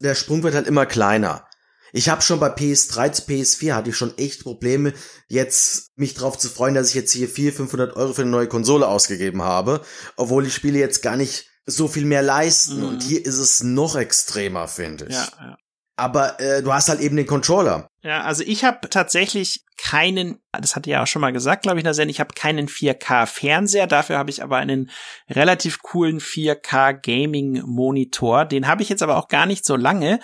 [0.00, 1.46] der Sprung wird halt immer kleiner.
[1.92, 4.92] Ich habe schon bei PS3 zu PS4 hatte ich schon echt Probleme,
[5.28, 8.48] jetzt mich drauf zu freuen, dass ich jetzt hier 400, 500 Euro für eine neue
[8.48, 9.80] Konsole ausgegeben habe,
[10.16, 12.80] obwohl die Spiele jetzt gar nicht so viel mehr leisten.
[12.80, 12.88] Mhm.
[12.88, 15.14] Und hier ist es noch extremer, finde ich.
[15.14, 15.56] Ja, ja
[15.96, 17.90] aber äh, du hast halt eben den Controller.
[18.02, 21.78] Ja, also ich habe tatsächlich keinen, das hatte ich ja auch schon mal gesagt, glaube
[21.78, 24.90] ich, in der Sendung, ich habe keinen 4K-Fernseher, dafür habe ich aber einen
[25.28, 28.44] relativ coolen 4K-Gaming-Monitor.
[28.44, 30.20] Den habe ich jetzt aber auch gar nicht so lange.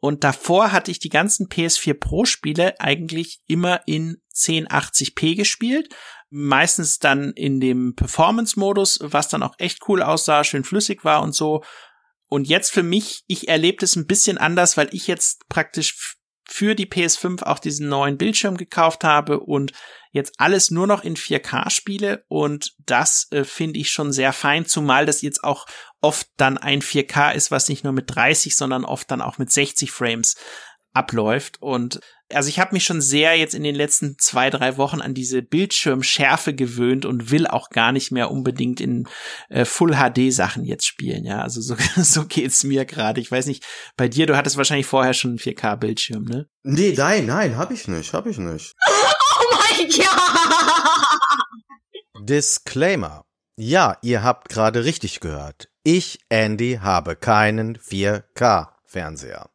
[0.00, 5.94] Und davor hatte ich die ganzen PS4 Pro Spiele eigentlich immer in 1080p gespielt.
[6.30, 11.22] Meistens dann in dem Performance Modus, was dann auch echt cool aussah, schön flüssig war
[11.22, 11.62] und so.
[12.32, 16.16] Und jetzt für mich, ich erlebe es ein bisschen anders, weil ich jetzt praktisch
[16.48, 19.72] für die PS5 auch diesen neuen Bildschirm gekauft habe und
[20.12, 22.24] jetzt alles nur noch in 4K spiele.
[22.28, 25.66] Und das äh, finde ich schon sehr fein, zumal das jetzt auch
[26.00, 29.52] oft dann ein 4K ist, was nicht nur mit 30, sondern oft dann auch mit
[29.52, 30.36] 60 Frames
[30.94, 31.60] abläuft.
[31.60, 32.00] Und
[32.34, 35.42] also ich habe mich schon sehr jetzt in den letzten zwei, drei Wochen an diese
[35.42, 39.08] Bildschirmschärfe gewöhnt und will auch gar nicht mehr unbedingt in
[39.48, 41.24] äh, Full HD Sachen jetzt spielen.
[41.24, 43.20] Ja, also so, so geht's mir gerade.
[43.20, 43.64] Ich weiß nicht,
[43.96, 46.48] bei dir, du hattest wahrscheinlich vorher schon einen 4K Bildschirm, ne?
[46.62, 48.74] Nee, nein, nein, hab ich nicht, hab ich nicht.
[49.34, 51.22] Oh mein Gott!
[52.28, 53.24] Disclaimer.
[53.56, 55.68] Ja, ihr habt gerade richtig gehört.
[55.82, 59.51] Ich, Andy, habe keinen 4K Fernseher.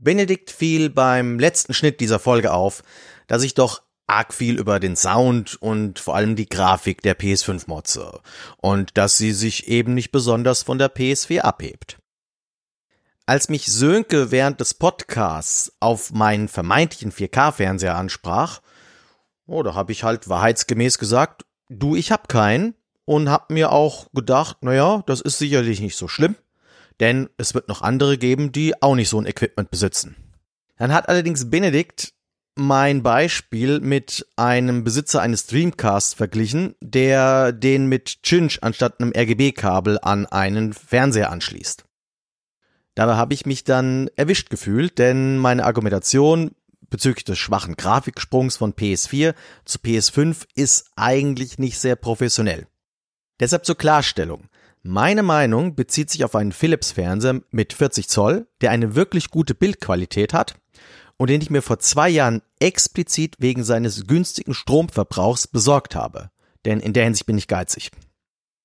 [0.00, 2.82] Benedikt fiel beim letzten Schnitt dieser Folge auf,
[3.26, 7.64] dass ich doch arg viel über den Sound und vor allem die Grafik der PS5
[7.66, 8.20] motze
[8.56, 11.98] und dass sie sich eben nicht besonders von der PS4 abhebt.
[13.26, 18.62] Als mich Sönke während des Podcasts auf meinen vermeintlichen 4K-Fernseher ansprach,
[19.46, 24.08] oh, da habe ich halt wahrheitsgemäß gesagt, du, ich hab keinen und hab mir auch
[24.14, 26.36] gedacht, naja, das ist sicherlich nicht so schlimm
[27.00, 30.16] denn es wird noch andere geben, die auch nicht so ein Equipment besitzen.
[30.76, 32.12] Dann hat allerdings Benedikt
[32.54, 39.98] mein Beispiel mit einem Besitzer eines Dreamcast verglichen, der den mit Cinch anstatt einem RGB-Kabel
[40.02, 41.84] an einen Fernseher anschließt.
[42.96, 46.50] Dabei habe ich mich dann erwischt gefühlt, denn meine Argumentation
[46.90, 49.34] bezüglich des schwachen Grafiksprungs von PS4
[49.64, 52.66] zu PS5 ist eigentlich nicht sehr professionell.
[53.38, 54.48] Deshalb zur Klarstellung.
[54.90, 60.32] Meine Meinung bezieht sich auf einen Philips-Fernseher mit 40 Zoll, der eine wirklich gute Bildqualität
[60.32, 60.54] hat
[61.18, 66.30] und den ich mir vor zwei Jahren explizit wegen seines günstigen Stromverbrauchs besorgt habe.
[66.64, 67.90] Denn in der Hinsicht bin ich geizig.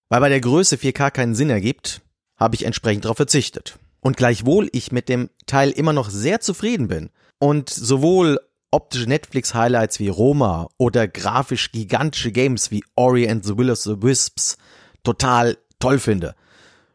[0.07, 1.99] Weil bei der Größe 4K keinen Sinn ergibt,
[2.37, 3.77] habe ich entsprechend darauf verzichtet.
[3.99, 8.39] Und gleichwohl ich mit dem Teil immer noch sehr zufrieden bin und sowohl
[8.71, 14.01] optische Netflix-Highlights wie Roma oder grafisch gigantische Games wie Ori and the Will of the
[14.01, 14.55] Wisps
[15.03, 16.35] total toll finde.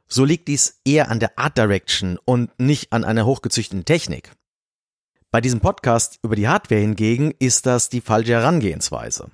[0.08, 4.32] So liegt dies eher an der Art Direction und nicht an einer hochgezüchteten Technik.
[5.30, 9.30] Bei diesem Podcast über die Hardware hingegen ist das die falsche Herangehensweise.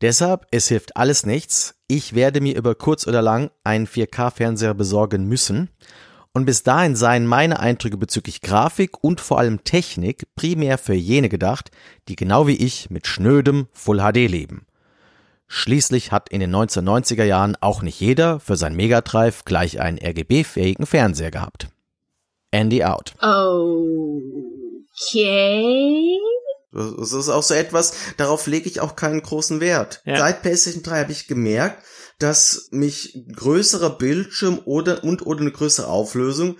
[0.00, 1.74] Deshalb, es hilft alles nichts.
[1.86, 5.68] Ich werde mir über kurz oder lang einen 4K-Fernseher besorgen müssen.
[6.32, 11.28] Und bis dahin seien meine Eindrücke bezüglich Grafik und vor allem Technik primär für jene
[11.28, 11.70] gedacht,
[12.08, 14.64] die genau wie ich mit schnödem Full HD leben.
[15.52, 20.86] Schließlich hat in den 1990er Jahren auch nicht jeder für sein Megadrive gleich einen RGB-fähigen
[20.86, 21.66] Fernseher gehabt.
[22.52, 23.14] Andy out.
[25.10, 26.16] Okay.
[26.70, 30.02] Das ist auch so etwas, darauf lege ich auch keinen großen Wert.
[30.04, 30.18] Ja.
[30.18, 31.84] Seit PlayStation 3 habe ich gemerkt,
[32.20, 36.58] dass mich größerer Bildschirm oder und oder eine größere Auflösung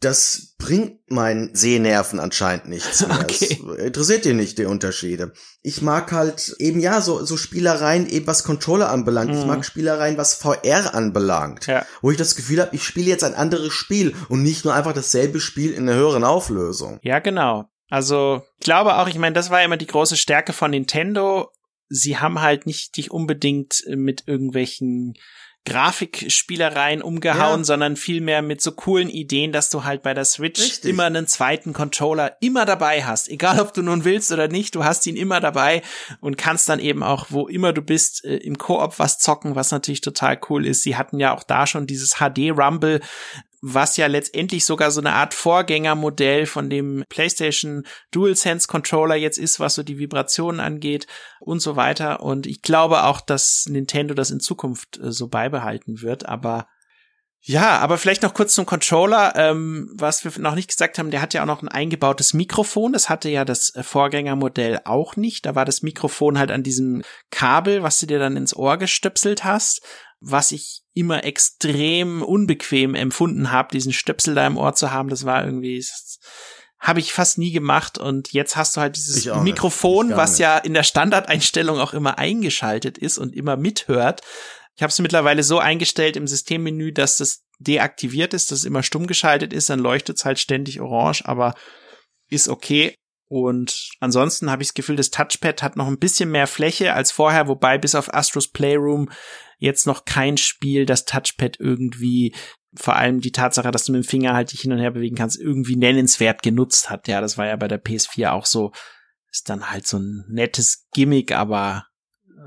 [0.00, 3.20] das bringt meinen Sehnerven anscheinend nichts mehr.
[3.20, 3.60] Okay.
[3.78, 5.32] Es interessiert dir nicht die Unterschiede.
[5.62, 9.32] Ich mag halt eben ja so so Spielereien eben was Controller anbelangt.
[9.32, 9.38] Mhm.
[9.38, 11.84] Ich mag Spielereien was VR anbelangt, ja.
[12.00, 14.92] wo ich das Gefühl habe, ich spiele jetzt ein anderes Spiel und nicht nur einfach
[14.92, 17.00] dasselbe Spiel in einer höheren Auflösung.
[17.02, 17.68] Ja, genau.
[17.90, 21.50] Also, ich glaube auch, ich meine, das war immer die große Stärke von Nintendo.
[21.88, 25.14] Sie haben halt nicht dich unbedingt mit irgendwelchen
[25.64, 27.64] Grafikspielereien umgehauen, ja.
[27.64, 30.90] sondern vielmehr mit so coolen Ideen, dass du halt bei der Switch Richtig.
[30.90, 33.28] immer einen zweiten Controller immer dabei hast.
[33.28, 35.82] Egal ob du nun willst oder nicht, du hast ihn immer dabei
[36.20, 39.70] und kannst dann eben auch, wo immer du bist, äh, im Koop was zocken, was
[39.70, 40.82] natürlich total cool ist.
[40.82, 43.00] Sie hatten ja auch da schon dieses HD Rumble
[43.62, 49.60] was ja letztendlich sogar so eine Art Vorgängermodell von dem PlayStation DualSense Controller jetzt ist,
[49.60, 51.06] was so die Vibrationen angeht
[51.38, 52.22] und so weiter.
[52.22, 56.66] Und ich glaube auch, dass Nintendo das in Zukunft äh, so beibehalten wird, aber
[57.44, 59.32] ja, aber vielleicht noch kurz zum Controller.
[59.34, 62.92] Ähm, was wir noch nicht gesagt haben, der hat ja auch noch ein eingebautes Mikrofon.
[62.92, 65.44] Das hatte ja das äh, Vorgängermodell auch nicht.
[65.46, 69.42] Da war das Mikrofon halt an diesem Kabel, was du dir dann ins Ohr gestöpselt
[69.42, 69.82] hast
[70.22, 75.08] was ich immer extrem unbequem empfunden habe, diesen Stöpsel da im Ohr zu haben.
[75.08, 75.84] Das war irgendwie,
[76.78, 77.98] habe ich fast nie gemacht.
[77.98, 82.98] Und jetzt hast du halt dieses Mikrofon, was ja in der Standardeinstellung auch immer eingeschaltet
[82.98, 84.20] ist und immer mithört.
[84.76, 88.82] Ich habe es mittlerweile so eingestellt im Systemmenü, dass das deaktiviert ist, dass es immer
[88.82, 91.54] stumm geschaltet ist, dann leuchtet es halt ständig orange, aber
[92.28, 92.96] ist okay.
[93.32, 97.12] Und ansonsten habe ich das Gefühl, das Touchpad hat noch ein bisschen mehr Fläche als
[97.12, 99.08] vorher, wobei bis auf Astros Playroom
[99.56, 102.34] jetzt noch kein Spiel das Touchpad irgendwie
[102.74, 105.16] vor allem die Tatsache, dass du mit dem Finger halt dich hin und her bewegen
[105.16, 107.08] kannst, irgendwie nennenswert genutzt hat.
[107.08, 108.70] Ja, das war ja bei der PS4 auch so.
[109.30, 111.86] Ist dann halt so ein nettes Gimmick, aber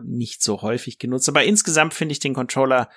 [0.04, 1.28] nicht so häufig genutzt.
[1.30, 2.91] Aber insgesamt finde ich den Controller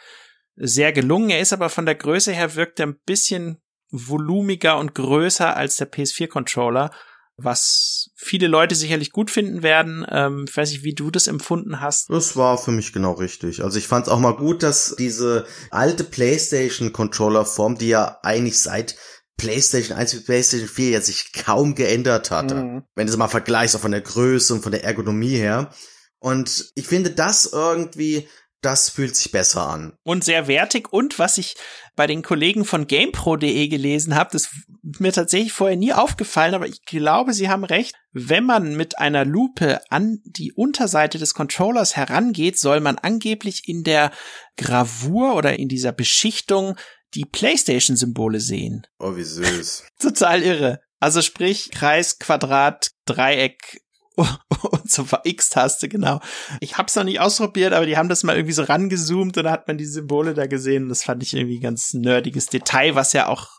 [0.57, 1.31] sehr gelungen.
[1.31, 5.77] Er ist aber von der Größe her wirkt er ein bisschen volumiger und größer als
[5.77, 6.91] der PS4-Controller,
[7.39, 10.05] was viele Leute sicherlich gut finden werden.
[10.11, 12.11] Ähm, ich weiß nicht, wie du das empfunden hast.
[12.11, 13.63] Das war für mich genau richtig.
[13.63, 18.97] Also ich fand es auch mal gut, dass diese alte PlayStation-Controller-Form, die ja eigentlich seit
[19.37, 22.57] PlayStation 1 bis PlayStation 4 ja sich kaum geändert hatte.
[22.57, 22.83] Mhm.
[22.97, 25.71] Wenn du es mal vergleichst, auch von der Größe und von der Ergonomie her.
[26.19, 28.29] Und ich finde das irgendwie
[28.61, 29.95] das fühlt sich besser an.
[30.03, 30.93] Und sehr wertig.
[30.93, 31.57] Und was ich
[31.95, 36.67] bei den Kollegen von GamePro.de gelesen habe, das ist mir tatsächlich vorher nie aufgefallen, aber
[36.67, 37.95] ich glaube, sie haben recht.
[38.13, 43.85] Wenn man mit einer Lupe an die Unterseite des Controllers herangeht, soll man angeblich in
[43.85, 44.11] der
[44.57, 46.77] Gravur oder in dieser Beschichtung
[47.15, 48.87] die PlayStation-Symbole sehen.
[48.99, 49.85] Oh, wie süß.
[50.01, 50.81] Total irre.
[51.01, 53.81] Also sprich Kreis, Quadrat, Dreieck,
[54.71, 56.21] und so X-Taste, genau.
[56.61, 59.51] Ich hab's noch nicht ausprobiert, aber die haben das mal irgendwie so rangezoomt und da
[59.51, 60.89] hat man die Symbole da gesehen.
[60.89, 63.59] Das fand ich irgendwie ganz nerdiges Detail, was ja auch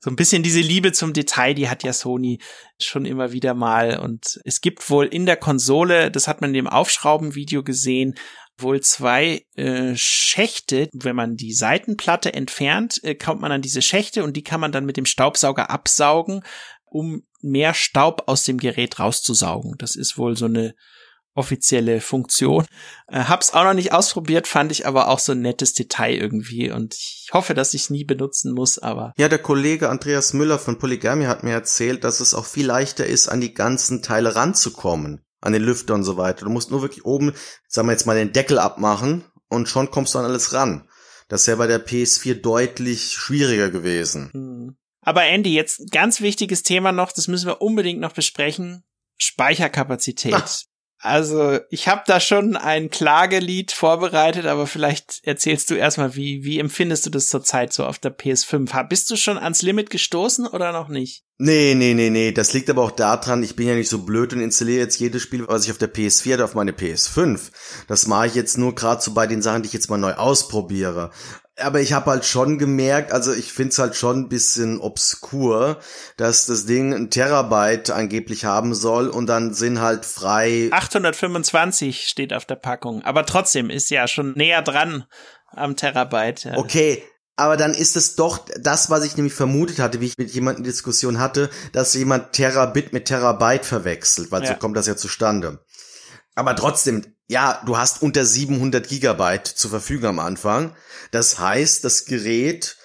[0.00, 2.38] so ein bisschen diese Liebe zum Detail, die hat ja Sony
[2.80, 3.98] schon immer wieder mal.
[3.98, 8.14] Und es gibt wohl in der Konsole, das hat man in dem Aufschrauben-Video gesehen,
[8.56, 10.88] wohl zwei äh, Schächte.
[10.92, 14.70] Wenn man die Seitenplatte entfernt, äh, kommt man an diese Schächte und die kann man
[14.70, 16.42] dann mit dem Staubsauger absaugen,
[16.84, 19.74] um mehr Staub aus dem Gerät rauszusaugen.
[19.78, 20.74] Das ist wohl so eine
[21.38, 22.66] offizielle Funktion.
[23.06, 26.70] Äh, hab's auch noch nicht ausprobiert, fand ich aber auch so ein nettes Detail irgendwie
[26.70, 29.12] und ich hoffe, dass ich es nie benutzen muss, aber.
[29.16, 33.06] Ja, der Kollege Andreas Müller von Polygamy hat mir erzählt, dass es auch viel leichter
[33.06, 36.44] ist, an die ganzen Teile ranzukommen, an den Lüfter und so weiter.
[36.44, 37.32] Du musst nur wirklich oben,
[37.68, 40.88] sagen wir jetzt mal, den Deckel abmachen und schon kommst du an alles ran.
[41.28, 44.30] Das wäre bei der PS4 deutlich schwieriger gewesen.
[44.32, 44.76] Hm.
[45.08, 48.84] Aber Andy, jetzt ganz wichtiges Thema noch, das müssen wir unbedingt noch besprechen.
[49.16, 50.34] Speicherkapazität.
[50.34, 50.48] Ach.
[51.00, 56.58] Also, ich habe da schon ein Klagelied vorbereitet, aber vielleicht erzählst du erstmal, wie, wie
[56.58, 58.88] empfindest du das zurzeit so auf der PS5?
[58.88, 61.22] Bist du schon ans Limit gestoßen oder noch nicht?
[61.36, 62.32] Nee, nee, nee, nee.
[62.32, 65.22] Das liegt aber auch daran, ich bin ja nicht so blöd und installiere jetzt jedes
[65.22, 67.52] Spiel, was ich auf der PS4 hatte, auf meine PS5.
[67.86, 70.14] Das mache ich jetzt nur gerade so bei den Sachen, die ich jetzt mal neu
[70.14, 71.12] ausprobiere
[71.60, 75.78] aber ich habe halt schon gemerkt, also ich find's halt schon ein bisschen obskur,
[76.16, 82.32] dass das Ding ein Terabyte angeblich haben soll und dann sind halt frei 825 steht
[82.32, 85.04] auf der Packung, aber trotzdem ist ja schon näher dran
[85.50, 86.44] am Terabyte.
[86.44, 86.56] Ja.
[86.58, 87.02] Okay,
[87.36, 90.64] aber dann ist es doch das, was ich nämlich vermutet hatte, wie ich mit jemandem
[90.64, 94.48] Diskussion hatte, dass jemand Terabit mit Terabyte verwechselt, weil ja.
[94.48, 95.60] so kommt das ja zustande.
[96.38, 100.76] Aber trotzdem, ja, du hast unter 700 Gigabyte zur Verfügung am Anfang.
[101.10, 102.76] Das heißt, das Gerät,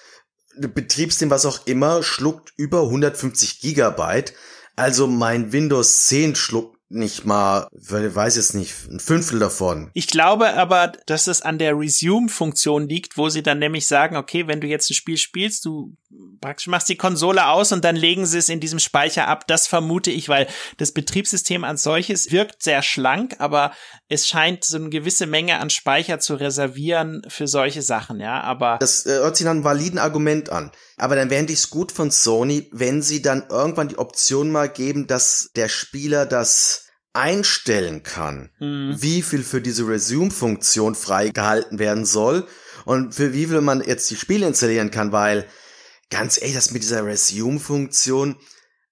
[0.56, 4.34] Betriebssystem, was auch immer, schluckt über 150 Gigabyte.
[4.74, 9.90] Also mein Windows 10 schluckt nicht mal, weiß jetzt nicht, ein Fünftel davon.
[9.94, 14.48] Ich glaube aber, dass es an der Resume-Funktion liegt, wo sie dann nämlich sagen, okay,
[14.48, 15.96] wenn du jetzt ein Spiel spielst, du
[16.40, 19.46] praktisch machst die Konsole aus und dann legen sie es in diesem Speicher ab.
[19.46, 20.46] Das vermute ich, weil
[20.76, 23.72] das Betriebssystem als solches wirkt sehr schlank, aber
[24.08, 28.76] es scheint so eine gewisse Menge an Speicher zu reservieren für solche Sachen, ja, aber.
[28.78, 30.70] Das äh, hört sich nach einem validen Argument an.
[30.96, 35.06] Aber dann wären es gut von Sony, wenn sie dann irgendwann die Option mal geben,
[35.06, 38.96] dass der Spieler das einstellen kann, mhm.
[38.98, 42.46] wie viel für diese Resume-Funktion freigehalten werden soll
[42.84, 45.46] und für wie viel man jetzt die Spiele installieren kann, weil
[46.14, 48.36] ganz ehrlich, das mit dieser Resume-Funktion,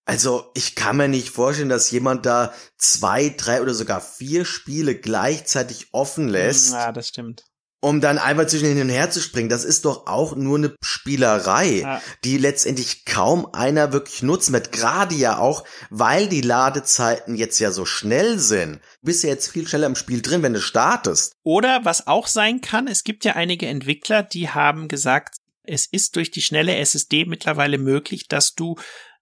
[0.05, 4.97] also ich kann mir nicht vorstellen, dass jemand da zwei, drei oder sogar vier Spiele
[4.97, 6.73] gleichzeitig offen lässt.
[6.73, 7.45] Ja, das stimmt
[7.85, 9.49] um dann einfach zwischen hin und her zu springen.
[9.49, 12.01] Das ist doch auch nur eine Spielerei, ja.
[12.23, 14.71] die letztendlich kaum einer wirklich nutzen wird.
[14.71, 18.77] Gerade ja auch, weil die Ladezeiten jetzt ja so schnell sind.
[18.77, 21.33] Du bist ja jetzt viel schneller im Spiel drin, wenn du startest.
[21.43, 26.17] Oder was auch sein kann, es gibt ja einige Entwickler, die haben gesagt, es ist
[26.17, 28.77] durch die schnelle SSD mittlerweile möglich, dass du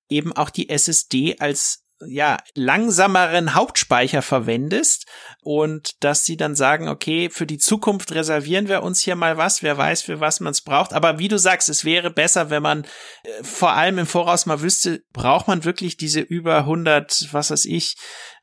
[0.09, 5.07] eben auch die SSD als ja, langsameren Hauptspeicher verwendest
[5.43, 9.63] und dass sie dann sagen, okay, für die Zukunft reservieren wir uns hier mal was,
[9.63, 10.93] wer weiß, für was man es braucht.
[10.93, 14.63] Aber wie du sagst, es wäre besser, wenn man äh, vor allem im Voraus mal
[14.63, 17.97] wüsste, braucht man wirklich diese über 100, was weiß ich,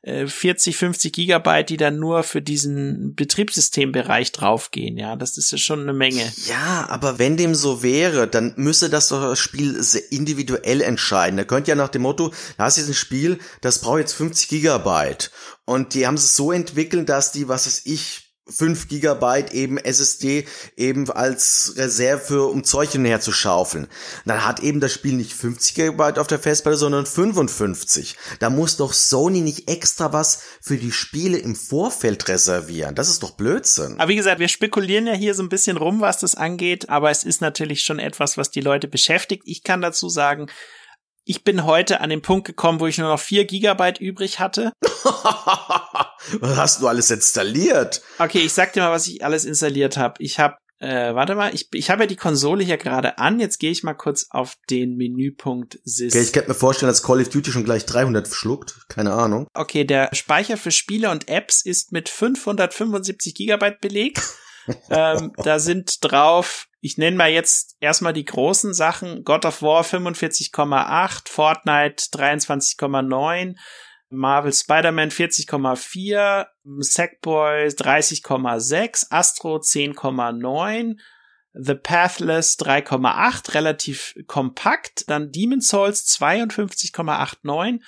[0.04, 4.96] 40, äh, 50 Gigabyte, die dann nur für diesen Betriebssystembereich draufgehen.
[4.96, 6.32] Ja, das ist ja schon eine Menge.
[6.46, 9.80] Ja, aber wenn dem so wäre, dann müsste das doch das Spiel
[10.10, 11.36] individuell entscheiden.
[11.36, 14.48] Da könnte ja nach dem Motto, da hast jetzt ein Spiel, das braucht jetzt 50
[14.48, 15.30] Gigabyte.
[15.64, 20.46] Und die haben es so entwickelt, dass die, was weiß ich, 5 Gigabyte eben SSD
[20.76, 23.88] eben als Reserve um Zeug hinher zu schaufeln.
[24.24, 28.16] Dann hat eben das Spiel nicht 50 Gigabyte auf der Festplatte, sondern 55.
[28.38, 32.94] Da muss doch Sony nicht extra was für die Spiele im Vorfeld reservieren.
[32.94, 33.98] Das ist doch Blödsinn.
[33.98, 37.10] Aber wie gesagt, wir spekulieren ja hier so ein bisschen rum, was das angeht, aber
[37.10, 39.42] es ist natürlich schon etwas, was die Leute beschäftigt.
[39.44, 40.46] Ich kann dazu sagen,
[41.28, 44.72] ich bin heute an den Punkt gekommen, wo ich nur noch vier Gigabyte übrig hatte.
[46.40, 48.00] was hast du alles installiert?
[48.18, 50.14] Okay, ich sag dir mal, was ich alles installiert habe.
[50.20, 53.40] Ich habe, äh, warte mal, ich, ich habe ja die Konsole hier gerade an.
[53.40, 56.14] Jetzt gehe ich mal kurz auf den Menüpunkt Sys.
[56.14, 58.88] Okay, ich könnte mir vorstellen, dass Call of Duty schon gleich 300 schluckt.
[58.88, 59.48] Keine Ahnung.
[59.52, 64.22] Okay, der Speicher für Spiele und Apps ist mit 575 Gigabyte belegt.
[64.88, 69.24] ähm, da sind drauf ich nenne mal jetzt erstmal die großen Sachen.
[69.24, 73.56] God of War 45,8, Fortnite 23,9,
[74.10, 76.46] Marvel Spider-Man 40,4,
[76.78, 80.98] Sackboy 30,6, Astro 10,9,
[81.52, 87.80] The Pathless 3,8, relativ kompakt, dann Demon Souls 52,89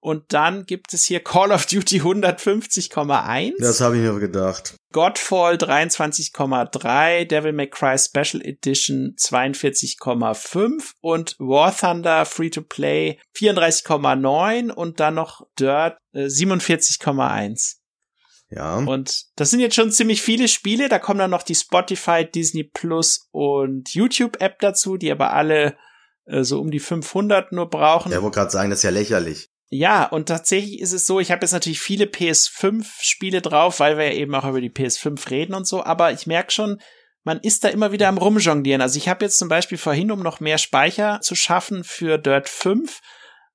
[0.00, 3.52] und dann gibt es hier Call of Duty 150,1.
[3.58, 4.74] Das habe ich mir gedacht.
[4.92, 14.70] Godfall 23,3, Devil May Cry Special Edition 42,5 und War Thunder Free to Play 34,9
[14.70, 17.76] und dann noch Dirt äh, 47,1.
[18.50, 18.78] Ja.
[18.78, 20.88] Und das sind jetzt schon ziemlich viele Spiele.
[20.88, 25.76] Da kommen dann noch die Spotify, Disney Plus und YouTube App dazu, die aber alle
[26.24, 28.10] äh, so um die 500 nur brauchen.
[28.10, 29.49] Ja, wollte gerade sagen, das ist ja lächerlich.
[29.72, 34.06] Ja, und tatsächlich ist es so, ich habe jetzt natürlich viele PS5-Spiele drauf, weil wir
[34.06, 36.80] ja eben auch über die PS5 reden und so, aber ich merke schon,
[37.22, 38.82] man ist da immer wieder am Rumjonglieren.
[38.82, 42.48] Also ich habe jetzt zum Beispiel vorhin, um noch mehr Speicher zu schaffen für Dirt
[42.48, 43.00] 5,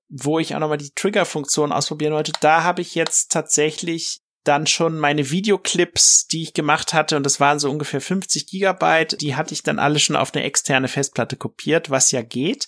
[0.07, 4.97] wo ich auch nochmal die Trigger-Funktion ausprobieren wollte, da habe ich jetzt tatsächlich dann schon
[4.97, 9.53] meine Videoclips, die ich gemacht hatte, und das waren so ungefähr 50 Gigabyte, die hatte
[9.53, 12.67] ich dann alle schon auf eine externe Festplatte kopiert, was ja geht.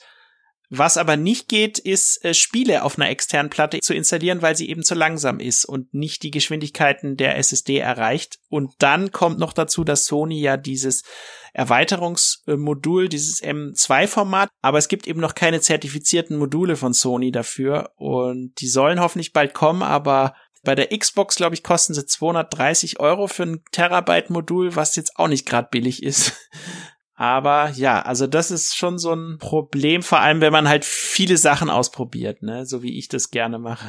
[0.70, 4.70] Was aber nicht geht, ist äh, Spiele auf einer externen Platte zu installieren, weil sie
[4.70, 8.40] eben zu langsam ist und nicht die Geschwindigkeiten der SSD erreicht.
[8.50, 11.04] Und dann kommt noch dazu, dass Sony ja dieses
[11.54, 18.54] Erweiterungsmodul, dieses M2-Format, aber es gibt eben noch keine zertifizierten Module von Sony dafür und
[18.60, 23.28] die sollen hoffentlich bald kommen, aber bei der Xbox, glaube ich, kosten sie 230 Euro
[23.28, 26.34] für ein Terabyte-Modul, was jetzt auch nicht gerade billig ist.
[27.20, 31.38] Aber ja, also das ist schon so ein Problem, vor allem wenn man halt viele
[31.38, 33.88] Sachen ausprobiert, ne, so wie ich das gerne mache.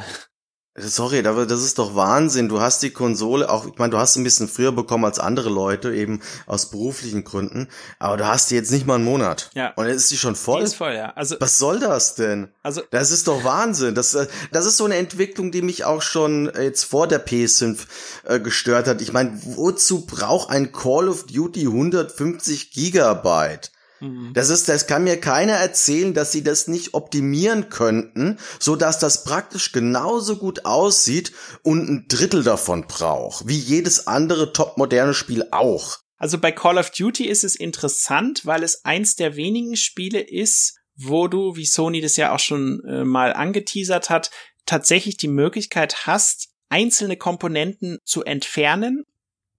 [0.81, 2.49] Sorry, aber das ist doch Wahnsinn.
[2.49, 5.51] Du hast die Konsole auch, ich meine, du hast ein bisschen früher bekommen als andere
[5.51, 7.68] Leute, eben aus beruflichen Gründen,
[7.99, 9.51] aber du hast die jetzt nicht mal einen Monat.
[9.55, 9.72] Ja.
[9.76, 10.61] Und jetzt ist die schon voll.
[10.61, 11.12] Die ist voll, ja.
[11.14, 12.49] Also, Was soll das denn?
[12.62, 13.95] also, Das ist doch Wahnsinn.
[13.95, 17.79] Das, äh, das ist so eine Entwicklung, die mich auch schon jetzt vor der PS5
[18.24, 19.03] äh, gestört hat.
[19.03, 23.72] Ich meine, wozu braucht ein Call of Duty 150 Gigabyte?
[24.01, 24.33] Mhm.
[24.35, 28.99] Das ist, das kann mir keiner erzählen, dass sie das nicht optimieren könnten, so dass
[28.99, 31.33] das praktisch genauso gut aussieht
[31.63, 35.99] und ein Drittel davon braucht, wie jedes andere topmoderne Spiel auch.
[36.17, 40.79] also bei Call of Duty ist es interessant, weil es eins der wenigen Spiele ist,
[40.97, 44.31] wo du, wie Sony das ja auch schon äh, mal angeteasert hat,
[44.67, 49.05] tatsächlich die Möglichkeit hast, einzelne Komponenten zu entfernen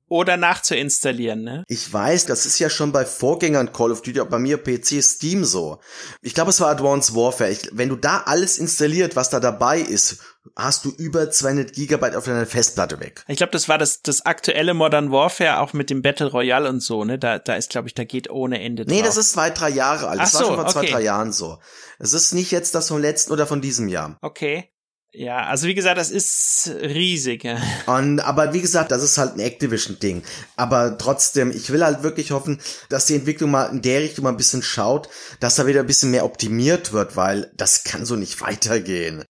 [0.10, 1.64] oder nachzuinstallieren, ne?
[1.68, 5.02] Ich weiß, das ist ja schon bei Vorgängern Call of Duty, auch bei mir PC
[5.04, 5.80] Steam so.
[6.22, 7.50] Ich glaube, es war Advanced Warfare.
[7.50, 10.20] Ich, wenn du da alles installiert, was da dabei ist,
[10.56, 13.24] hast du über 200 Gigabyte auf deiner Festplatte weg.
[13.28, 16.82] Ich glaube, das war das, das aktuelle Modern Warfare, auch mit dem Battle Royale und
[16.82, 17.20] so, ne?
[17.20, 18.96] Da, da ist, glaube ich, da geht ohne Ende drauf.
[18.96, 20.20] Nee, das ist zwei, drei Jahre alt.
[20.20, 20.92] Das Ach war so, schon vor zwei, okay.
[20.92, 21.60] drei Jahren so.
[22.00, 24.18] Es ist nicht jetzt das vom letzten oder von diesem Jahr.
[24.22, 24.72] Okay.
[25.12, 27.44] Ja, also wie gesagt, das ist riesig.
[27.44, 27.58] Ja.
[27.88, 30.22] Und, aber wie gesagt, das ist halt ein Activision-Ding.
[30.56, 34.30] Aber trotzdem, ich will halt wirklich hoffen, dass die Entwicklung mal in der Richtung mal
[34.30, 38.16] ein bisschen schaut, dass da wieder ein bisschen mehr optimiert wird, weil das kann so
[38.16, 39.24] nicht weitergehen.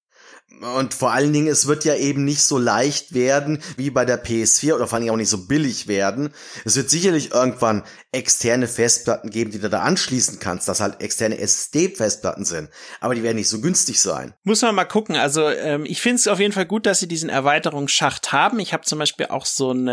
[0.61, 4.23] Und vor allen Dingen, es wird ja eben nicht so leicht werden wie bei der
[4.23, 6.33] PS4 oder vor allen Dingen auch nicht so billig werden.
[6.65, 11.37] Es wird sicherlich irgendwann externe Festplatten geben, die du da anschließen kannst, dass halt externe
[11.37, 12.69] SSD-Festplatten sind.
[12.99, 14.33] Aber die werden nicht so günstig sein.
[14.43, 15.15] Muss man mal gucken.
[15.15, 18.59] Also ähm, ich finde es auf jeden Fall gut, dass sie diesen Erweiterungsschacht haben.
[18.59, 19.87] Ich habe zum Beispiel auch so ein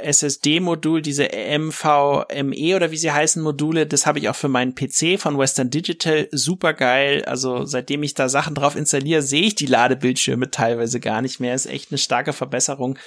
[0.00, 3.86] SSD-Modul, diese MVME oder wie sie heißen Module.
[3.86, 6.28] Das habe ich auch für meinen PC von Western Digital.
[6.32, 7.24] Super geil.
[7.26, 11.54] Also seitdem ich da Sachen drauf installiere, sehe ich die Ladebildschirme teilweise gar nicht mehr.
[11.54, 12.98] Ist echt eine starke Verbesserung.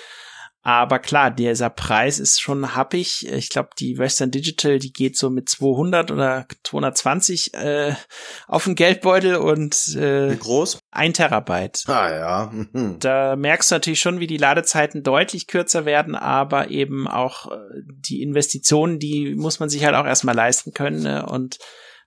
[0.64, 3.28] Aber klar, dieser Preis ist schon happig.
[3.28, 7.96] Ich glaube, die Western Digital, die geht so mit 200 oder 220 äh,
[8.48, 10.80] auf den Geldbeutel und äh, Wie groß?
[10.92, 11.84] ein Terabyte.
[11.88, 12.52] Ah ja.
[12.54, 12.98] Mhm.
[13.00, 17.58] Da merkst du natürlich schon, wie die Ladezeiten deutlich kürzer werden, aber eben auch äh,
[17.84, 21.02] die Investitionen, die muss man sich halt auch erstmal leisten können.
[21.02, 21.26] Ne?
[21.26, 21.58] Und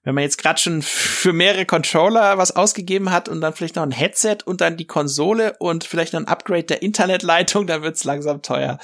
[0.04, 3.82] wenn man jetzt gerade schon für mehrere Controller was ausgegeben hat und dann vielleicht noch
[3.82, 8.04] ein Headset und dann die Konsole und vielleicht noch ein Upgrade der Internetleitung, dann wird's
[8.04, 8.78] langsam teuer.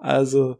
[0.00, 0.58] Also,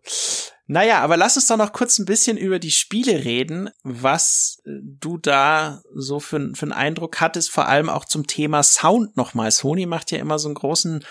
[0.69, 4.71] naja, aber lass uns doch noch kurz ein bisschen über die Spiele reden, was äh,
[4.83, 9.51] du da so für, für einen Eindruck hattest, vor allem auch zum Thema Sound nochmal.
[9.51, 11.05] Sony macht ja immer so einen großen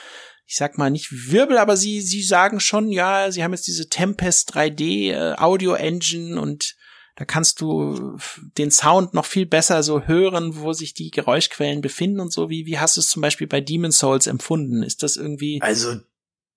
[0.48, 3.90] ich sag mal nicht Wirbel, aber sie, sie sagen schon, ja, sie haben jetzt diese
[3.90, 6.76] Tempest 3D äh, Audio Engine und
[7.16, 8.18] da kannst du
[8.58, 12.50] den Sound noch viel besser so hören, wo sich die Geräuschquellen befinden und so.
[12.50, 14.84] Wie, wie hast du es zum Beispiel bei Demon Souls empfunden?
[14.84, 15.62] Ist das irgendwie.
[15.62, 15.96] Also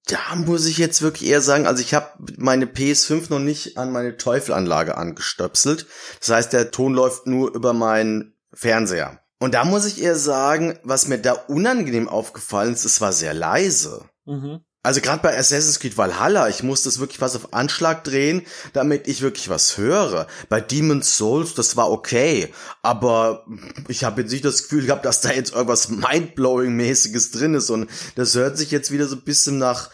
[0.06, 2.06] da muss ich jetzt wirklich eher sagen, also ich habe
[2.36, 5.86] meine PS5 noch nicht an meine Teufelanlage angestöpselt.
[6.18, 9.20] Das heißt, der Ton läuft nur über meinen Fernseher.
[9.38, 13.34] Und da muss ich eher sagen, was mir da unangenehm aufgefallen ist, es war sehr
[13.34, 14.08] leise.
[14.24, 14.60] Mhm.
[14.82, 19.08] Also gerade bei Assassin's Creed Valhalla, ich musste es wirklich was auf Anschlag drehen, damit
[19.08, 20.28] ich wirklich was höre.
[20.48, 22.52] Bei Demon's Souls, das war okay,
[22.82, 23.44] aber
[23.88, 27.90] ich habe jetzt nicht das Gefühl gehabt, dass da jetzt irgendwas Mindblowing-mäßiges drin ist und
[28.14, 29.90] das hört sich jetzt wieder so ein bisschen nach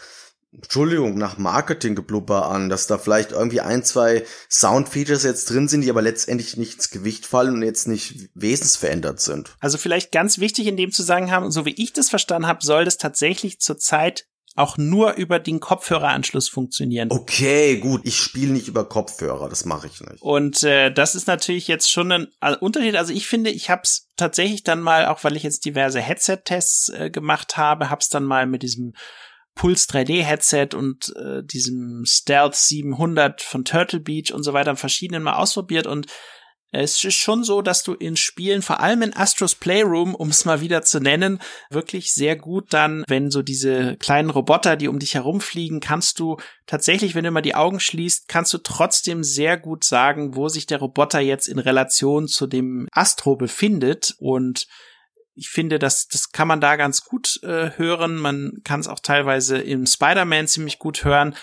[0.51, 5.89] Entschuldigung, nach Marketinggeblubber an, dass da vielleicht irgendwie ein, zwei Soundfeatures jetzt drin sind, die
[5.89, 9.55] aber letztendlich nicht ins Gewicht fallen und jetzt nicht wesensverändert sind.
[9.59, 12.97] Also vielleicht ganz wichtig in dem Zusammenhang, so wie ich das verstanden habe, soll das
[12.97, 17.09] tatsächlich zurzeit auch nur über den Kopfhöreranschluss funktionieren.
[17.11, 20.21] Okay, gut, ich spiele nicht über Kopfhörer, das mache ich nicht.
[20.21, 22.95] Und äh, das ist natürlich jetzt schon ein also Unterschied.
[22.95, 26.89] Also ich finde, ich habe es tatsächlich dann mal, auch weil ich jetzt diverse Headset-Tests
[26.89, 28.93] äh, gemacht habe, habe es dann mal mit diesem
[29.55, 35.23] Pulse 3D Headset und äh, diesem Stealth 700 von Turtle Beach und so weiter verschiedenen
[35.23, 36.07] mal ausprobiert und
[36.81, 40.45] es ist schon so, dass du in Spielen, vor allem in Astros Playroom, um es
[40.45, 44.99] mal wieder zu nennen, wirklich sehr gut dann, wenn so diese kleinen Roboter, die um
[44.99, 49.57] dich herumfliegen, kannst du tatsächlich, wenn du mal die Augen schließt, kannst du trotzdem sehr
[49.57, 54.67] gut sagen, wo sich der Roboter jetzt in Relation zu dem Astro befindet und
[55.37, 58.15] ich finde, das, das kann man da ganz gut äh, hören.
[58.15, 61.35] Man kann es auch teilweise im Spider-Man ziemlich gut hören.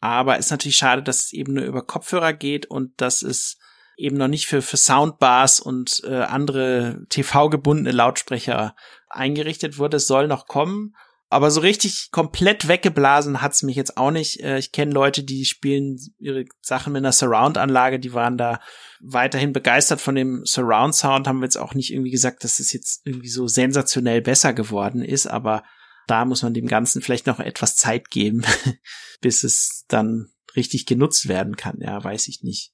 [0.00, 3.56] Aber ist natürlich schade, dass es eben nur über Kopfhörer geht und dass es
[3.96, 8.76] eben noch nicht für, für Soundbars und äh, andere TV-gebundene Lautsprecher
[9.08, 9.96] eingerichtet wurde.
[9.96, 10.94] Es soll noch kommen.
[11.28, 14.40] Aber so richtig komplett weggeblasen hat's mich jetzt auch nicht.
[14.40, 18.60] Äh, ich kenne Leute, die spielen ihre Sachen mit einer Surround-Anlage, die waren da
[19.00, 23.04] weiterhin begeistert von dem Surround-Sound, haben wir jetzt auch nicht irgendwie gesagt, dass es jetzt
[23.04, 25.64] irgendwie so sensationell besser geworden ist, aber
[26.06, 28.42] da muss man dem Ganzen vielleicht noch etwas Zeit geben,
[29.20, 31.78] bis es dann richtig genutzt werden kann.
[31.80, 32.72] Ja, weiß ich nicht.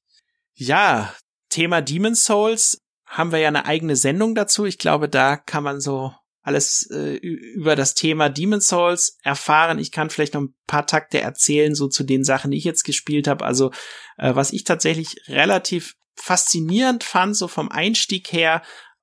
[0.54, 1.14] Ja,
[1.48, 4.64] Thema Demon's Souls haben wir ja eine eigene Sendung dazu.
[4.64, 9.78] Ich glaube, da kann man so alles äh, über das Thema Demon's Souls erfahren.
[9.78, 12.82] Ich kann vielleicht noch ein paar Takte erzählen, so zu den Sachen, die ich jetzt
[12.84, 13.44] gespielt habe.
[13.44, 13.70] Also,
[14.18, 18.62] äh, was ich tatsächlich relativ faszinierend fand, so vom Einstieg her,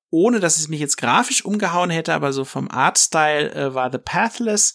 [0.10, 4.00] ohne dass es mich jetzt grafisch umgehauen hätte, aber so vom Artstyle äh, war The
[4.00, 4.74] Pathless.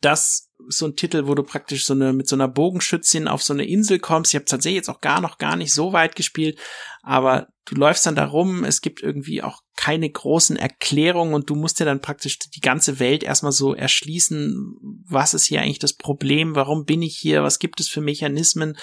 [0.00, 3.52] Das so ein Titel, wo du praktisch so eine mit so einer Bogenschützin auf so
[3.52, 4.32] eine Insel kommst.
[4.32, 6.58] Ich habe tatsächlich jetzt auch gar noch gar nicht so weit gespielt,
[7.02, 11.54] aber du läufst dann da rum, es gibt irgendwie auch keine großen Erklärungen und du
[11.54, 15.94] musst dir dann praktisch die ganze Welt erstmal so erschließen, was ist hier eigentlich das
[15.94, 18.76] Problem, warum bin ich hier, was gibt es für Mechanismen?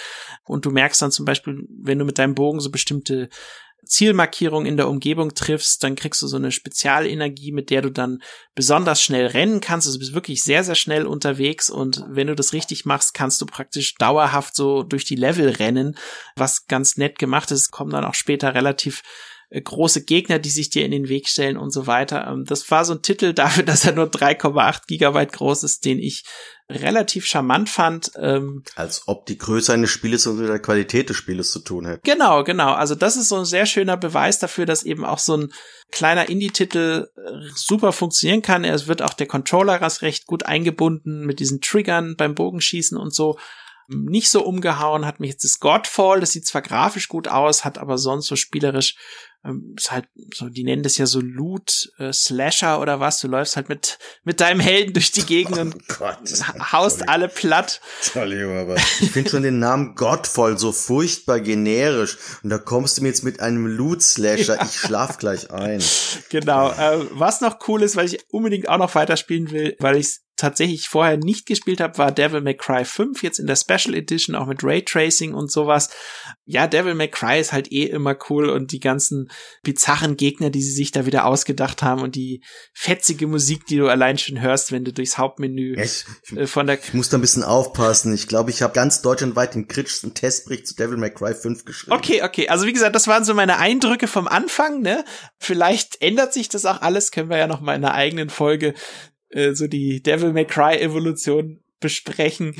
[0.44, 3.30] Und du merkst dann zum Beispiel, wenn du mit deinem Bogen so bestimmte
[3.90, 8.22] Zielmarkierung in der Umgebung triffst, dann kriegst du so eine Spezialenergie, mit der du dann
[8.54, 9.88] besonders schnell rennen kannst.
[9.88, 13.42] Also du bist wirklich sehr, sehr schnell unterwegs und wenn du das richtig machst, kannst
[13.42, 15.98] du praktisch dauerhaft so durch die Level rennen,
[16.36, 17.72] was ganz nett gemacht ist.
[17.72, 19.02] Kommen dann auch später relativ
[19.50, 22.28] äh, große Gegner, die sich dir in den Weg stellen und so weiter.
[22.28, 26.00] Ähm, das war so ein Titel dafür, dass er nur 3,8 Gigabyte groß ist, den
[26.00, 26.24] ich
[26.70, 28.12] relativ charmant fand.
[28.18, 32.02] Ähm, Als ob die Größe eines Spieles und der Qualität des Spieles zu tun hätte.
[32.04, 32.74] Genau, genau.
[32.74, 35.54] Also das ist so ein sehr schöner Beweis dafür, dass eben auch so ein
[35.92, 37.22] kleiner Indie-Titel äh,
[37.56, 38.64] super funktionieren kann.
[38.64, 43.38] Es wird auch der Controller recht gut eingebunden mit diesen Triggern beim Bogenschießen und so.
[43.90, 46.20] Nicht so umgehauen hat mich jetzt das Godfall.
[46.20, 48.96] Das sieht zwar grafisch gut aus, hat aber sonst so spielerisch
[49.46, 53.20] ähm, ist halt so, die nennen das ja so Loot äh, Slasher oder was.
[53.22, 56.18] Du läufst halt mit mit deinem Helden durch die Gegend und Oh Gott.
[56.74, 57.80] haust alle platt.
[58.02, 62.18] Entschuldigung, aber ich finde schon den Namen Gottvoll so furchtbar generisch.
[62.44, 64.62] Und da kommst du mir jetzt mit einem Loot-Slasher.
[64.64, 65.82] Ich schlaf gleich ein.
[66.30, 66.72] Genau.
[66.72, 70.22] Äh, was noch cool ist, weil ich unbedingt auch noch weiterspielen will, weil ich es
[70.40, 74.36] tatsächlich vorher nicht gespielt habe, war Devil May Cry 5, jetzt in der Special Edition
[74.36, 75.90] auch mit Raytracing und sowas.
[76.46, 79.30] Ja, Devil May Cry ist halt eh immer cool und die ganzen
[79.64, 82.42] bizarren Gegner, die sie sich da wieder ausgedacht haben und die
[82.74, 86.68] fetzige Musik, die du allein schon hörst, wenn du durchs Hauptmenü Ja, ich, äh, von
[86.68, 88.14] der ich muss da ein bisschen aufpassen.
[88.14, 91.96] Ich glaube, ich habe ganz deutschlandweit den kritischsten Testbericht zu Devil May Cry 5 geschrieben.
[91.96, 92.48] Okay, okay.
[92.48, 95.04] Also wie gesagt, das waren so meine Eindrücke vom Anfang, ne?
[95.38, 98.74] Vielleicht ändert sich das auch alles, können wir ja noch mal in einer eigenen Folge
[99.30, 102.56] äh, so die Devil May Cry Evolution besprechen.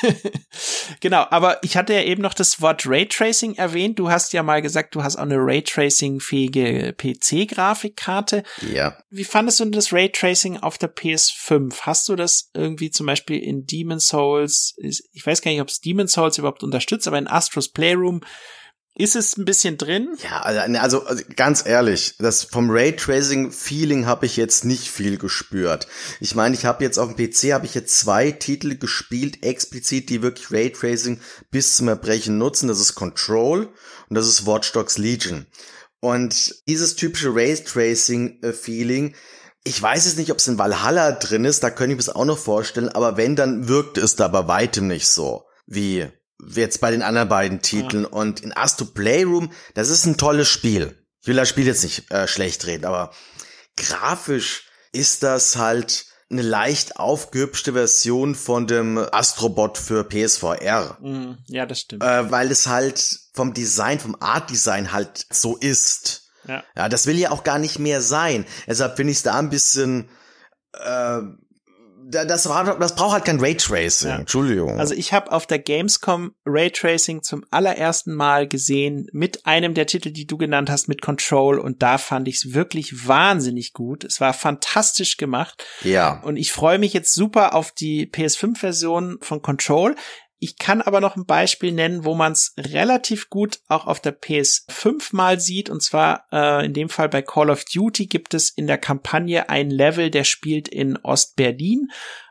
[1.00, 3.98] genau, aber ich hatte ja eben noch das Wort Raytracing erwähnt.
[3.98, 8.44] Du hast ja mal gesagt, du hast auch eine Raytracing-fähige PC-Grafikkarte.
[8.72, 8.96] Ja.
[9.10, 11.80] Wie fandest du denn das Raytracing auf der PS5?
[11.80, 15.80] Hast du das irgendwie zum Beispiel in Demon Souls, ich weiß gar nicht, ob es
[15.80, 18.20] Demon Souls überhaupt unterstützt, aber in Astros Playroom
[18.94, 20.16] ist es ein bisschen drin?
[20.22, 25.86] Ja, also, also ganz ehrlich, das vom Raytracing-Feeling habe ich jetzt nicht viel gespürt.
[26.20, 30.10] Ich meine, ich habe jetzt auf dem PC habe ich jetzt zwei Titel gespielt, explizit,
[30.10, 31.20] die wirklich Raytracing
[31.50, 32.68] bis zum Erbrechen nutzen.
[32.68, 33.68] Das ist Control
[34.08, 35.46] und das ist Watch Dogs Legion.
[36.00, 39.14] Und dieses typische Raytracing-Feeling,
[39.64, 42.14] ich weiß jetzt nicht, ob es in Valhalla drin ist, da könnte ich mir das
[42.14, 46.10] auch noch vorstellen, aber wenn, dann wirkt es da bei weitem nicht so wie
[46.48, 48.04] jetzt bei den anderen beiden Titeln.
[48.04, 48.10] Ja.
[48.10, 50.96] Und in Astro Playroom, das ist ein tolles Spiel.
[51.20, 53.12] Ich will das Spiel jetzt nicht äh, schlecht reden, aber
[53.76, 60.96] grafisch ist das halt eine leicht aufgehübschte Version von dem Astrobot für PSVR.
[61.00, 62.04] Mm, ja, das stimmt.
[62.04, 66.30] Äh, weil es halt vom Design, vom Art-Design halt so ist.
[66.46, 66.62] Ja.
[66.76, 68.46] ja, das will ja auch gar nicht mehr sein.
[68.66, 70.08] Deshalb finde ich es da ein bisschen
[70.72, 71.20] äh,
[72.10, 74.10] das, das braucht halt kein Raytracing.
[74.10, 74.18] Ja.
[74.18, 74.78] Entschuldigung.
[74.78, 80.10] Also ich habe auf der Gamescom Raytracing zum allerersten Mal gesehen mit einem der Titel,
[80.10, 84.04] die du genannt hast, mit Control und da fand ich es wirklich wahnsinnig gut.
[84.04, 85.64] Es war fantastisch gemacht.
[85.82, 86.20] Ja.
[86.22, 89.94] Und ich freue mich jetzt super auf die PS5-Version von Control.
[90.42, 94.18] Ich kann aber noch ein Beispiel nennen, wo man es relativ gut auch auf der
[94.18, 95.68] PS5 mal sieht.
[95.68, 99.50] Und zwar äh, in dem Fall bei Call of Duty gibt es in der Kampagne
[99.50, 101.90] ein Level, der spielt in Ostberlin.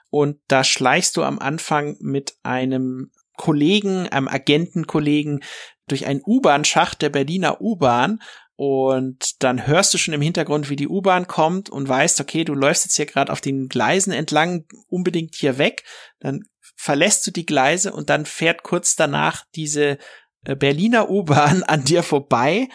[0.10, 5.44] Und da schleichst du am Anfang mit einem Kollegen, einem Agentenkollegen
[5.88, 8.20] durch einen U-Bahn-Schacht der Berliner U-Bahn
[8.62, 12.54] und dann hörst du schon im Hintergrund, wie die U-Bahn kommt und weißt, okay, du
[12.54, 15.86] läufst jetzt hier gerade auf den Gleisen entlang, unbedingt hier weg.
[16.20, 16.44] Dann
[16.80, 19.98] verlässt du die Gleise und dann fährt kurz danach diese
[20.46, 22.70] äh, Berliner U-Bahn an dir vorbei.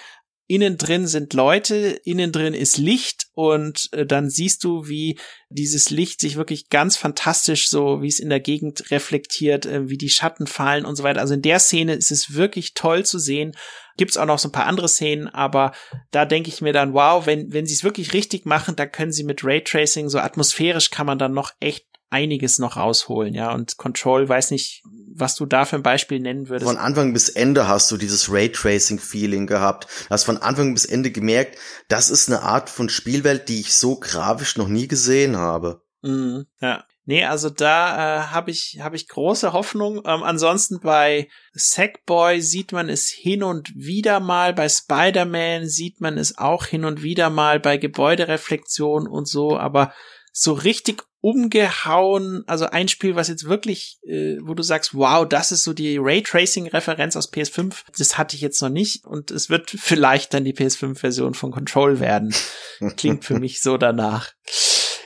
[0.47, 5.89] Innen drin sind Leute, innen drin ist Licht und äh, dann siehst du, wie dieses
[5.89, 10.11] Licht sich wirklich ganz fantastisch so, wie es in der Gegend reflektiert, äh, wie die
[10.11, 11.23] Schatten fallen und so weiter.
[11.23, 13.57] Also in der Szene ist es wirklich toll zu sehen.
[13.97, 15.73] Gibt's auch noch so ein paar andere Szenen, aber
[16.11, 19.13] da denke ich mir dann, wow, wenn, wenn sie es wirklich richtig machen, da können
[19.13, 23.53] sie mit Raytracing so atmosphärisch kann man dann noch echt einiges noch rausholen, ja.
[23.53, 24.85] Und Control, weiß nicht,
[25.17, 26.71] was du da für ein Beispiel nennen würdest.
[26.71, 29.89] Von Anfang bis Ende hast du dieses Raytracing-Feeling gehabt.
[30.09, 31.59] Hast von Anfang bis Ende gemerkt,
[31.89, 35.83] das ist eine Art von Spielwelt, die ich so grafisch noch nie gesehen habe.
[36.03, 36.85] Mm, ja.
[37.07, 39.99] Nee, also da äh, habe ich, hab ich große Hoffnung.
[40.07, 46.17] Ähm, ansonsten bei Sackboy sieht man es hin und wieder mal, bei Spider-Man sieht man
[46.17, 49.93] es auch hin und wieder mal, bei Gebäudereflexion und so, aber
[50.33, 55.53] so richtig umgehauen, also ein Spiel, was jetzt wirklich, äh, wo du sagst, wow, das
[55.53, 59.71] ist so die Raytracing-Referenz aus PS5, das hatte ich jetzt noch nicht und es wird
[59.71, 62.35] vielleicht dann die PS5-Version von Control werden.
[62.99, 64.33] Klingt für mich so danach.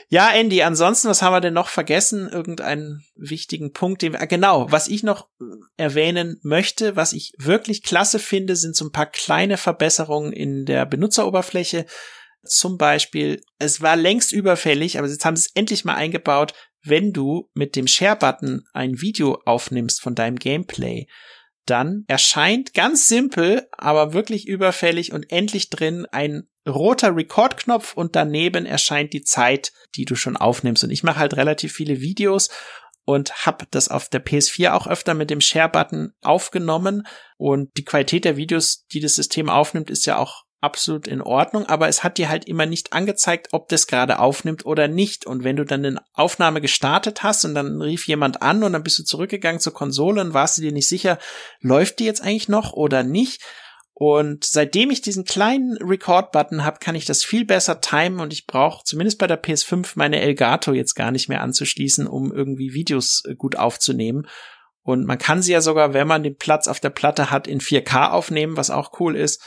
[0.08, 2.28] Ja, Andy, ansonsten, was haben wir denn noch vergessen?
[2.28, 5.44] Irgendeinen wichtigen Punkt, den wir, ah, genau, was ich noch äh,
[5.76, 10.84] erwähnen möchte, was ich wirklich klasse finde, sind so ein paar kleine Verbesserungen in der
[10.84, 11.86] Benutzeroberfläche.
[12.44, 17.12] Zum Beispiel, es war längst überfällig, aber jetzt haben sie es endlich mal eingebaut, wenn
[17.12, 21.06] du mit dem Share-Button ein Video aufnimmst von deinem Gameplay,
[21.66, 28.66] dann erscheint ganz simpel, aber wirklich überfällig und endlich drin ein roter Record-Knopf und daneben
[28.66, 30.84] erscheint die Zeit, die du schon aufnimmst.
[30.84, 32.48] Und ich mache halt relativ viele Videos
[33.04, 37.06] und habe das auf der PS4 auch öfter mit dem Share-Button aufgenommen.
[37.36, 41.66] Und die Qualität der Videos, die das System aufnimmt, ist ja auch absolut in Ordnung,
[41.66, 45.24] aber es hat dir halt immer nicht angezeigt, ob das gerade aufnimmt oder nicht.
[45.24, 48.82] Und wenn du dann eine Aufnahme gestartet hast und dann rief jemand an und dann
[48.82, 51.18] bist du zurückgegangen zur Konsole und warst du dir nicht sicher,
[51.60, 53.42] läuft die jetzt eigentlich noch oder nicht.
[54.00, 58.46] Und seitdem ich diesen kleinen Record-Button habe, kann ich das viel besser timen und ich
[58.46, 63.24] brauche zumindest bei der PS5 meine Elgato jetzt gar nicht mehr anzuschließen, um irgendwie Videos
[63.26, 64.28] äh, gut aufzunehmen.
[64.82, 67.60] Und man kann sie ja sogar, wenn man den Platz auf der Platte hat, in
[67.60, 69.42] 4K aufnehmen, was auch cool ist.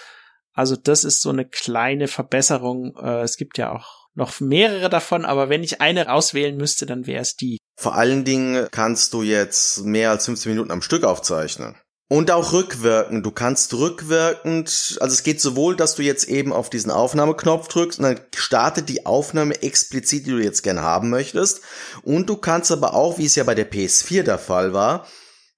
[0.54, 2.96] Also das ist so eine kleine Verbesserung.
[2.98, 7.08] Äh, es gibt ja auch noch mehrere davon, aber wenn ich eine auswählen müsste, dann
[7.08, 7.58] wäre es die.
[7.80, 11.76] Vor allen Dingen kannst du jetzt mehr als 15 Minuten am Stück aufzeichnen.
[12.10, 13.26] Und auch rückwirkend.
[13.26, 18.00] Du kannst rückwirkend, also es geht sowohl, dass du jetzt eben auf diesen Aufnahmeknopf drückst
[18.00, 21.62] und dann startet die Aufnahme explizit, die du jetzt gerne haben möchtest.
[22.04, 25.08] Und du kannst aber auch, wie es ja bei der PS4 der Fall war,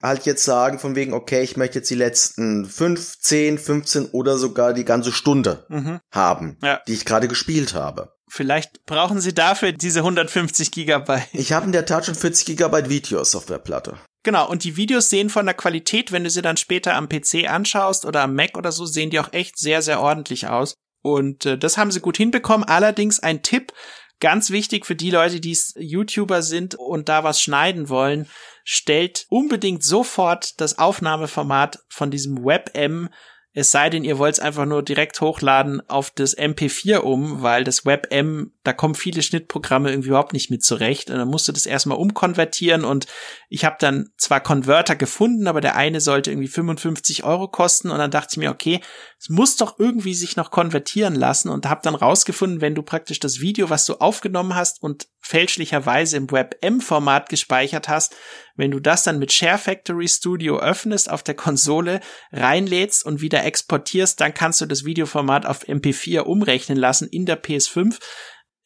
[0.03, 4.37] halt jetzt sagen von wegen, okay, ich möchte jetzt die letzten 5, 10, 15 oder
[4.37, 5.99] sogar die ganze Stunde Mhm.
[6.11, 6.81] haben, Ja.
[6.87, 8.11] die ich gerade gespielt habe.
[8.29, 11.27] Vielleicht brauchen Sie dafür diese 150 Gigabyte.
[11.33, 13.95] Ich habe in der Tat schon 40 Gigabyte Videos auf der Platte.
[14.23, 17.47] Genau, und die Videos sehen von der Qualität, wenn du sie dann später am PC
[17.47, 20.73] anschaust oder am Mac oder so, sehen die auch echt sehr, sehr ordentlich aus.
[21.03, 22.67] Und äh, das haben sie gut hinbekommen.
[22.67, 23.73] Allerdings ein Tipp,
[24.23, 28.25] ganz wichtig für die Leute, die YouTuber sind und da was schneiden wollen,
[28.63, 33.09] stellt unbedingt sofort das Aufnahmeformat von diesem WebM
[33.55, 37.63] es sei denn, ihr wollt es einfach nur direkt hochladen auf das MP4 um, weil
[37.63, 41.11] das WebM, da kommen viele Schnittprogramme irgendwie überhaupt nicht mit zurecht.
[41.11, 43.05] Und dann musst du das erstmal umkonvertieren und
[43.49, 47.99] ich habe dann zwar Converter gefunden, aber der eine sollte irgendwie 55 Euro kosten und
[47.99, 48.81] dann dachte ich mir, okay,
[49.23, 53.21] es muss doch irgendwie sich noch konvertieren lassen und habe dann rausgefunden, wenn du praktisch
[53.21, 58.17] das Video, was du aufgenommen hast und fälschlicherweise im WebM-Format gespeichert hast,
[58.57, 62.01] wenn du das dann mit Share Factory Studio öffnest auf der Konsole,
[62.33, 67.41] reinlädst und wieder exportierst, dann kannst du das Videoformat auf MP4 umrechnen lassen in der
[67.41, 68.01] PS5.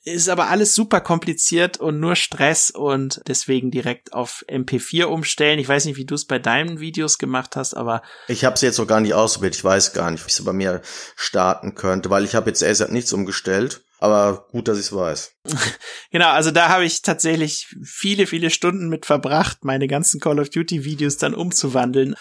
[0.08, 5.60] Ist aber alles super kompliziert und nur Stress und deswegen direkt auf MP4 umstellen.
[5.60, 8.62] Ich weiß nicht, wie du es bei deinen Videos gemacht hast, aber Ich habe es
[8.62, 9.56] jetzt noch gar nicht ausprobiert.
[9.56, 10.82] Ich weiß gar nicht, wie ich es bei mir
[11.18, 13.84] starten könnte, weil ich habe jetzt erst nichts umgestellt.
[14.00, 15.34] Aber gut, dass ich es weiß.
[16.10, 20.50] Genau, also da habe ich tatsächlich viele, viele Stunden mit verbracht, meine ganzen Call of
[20.50, 22.16] Duty Videos dann umzuwandeln.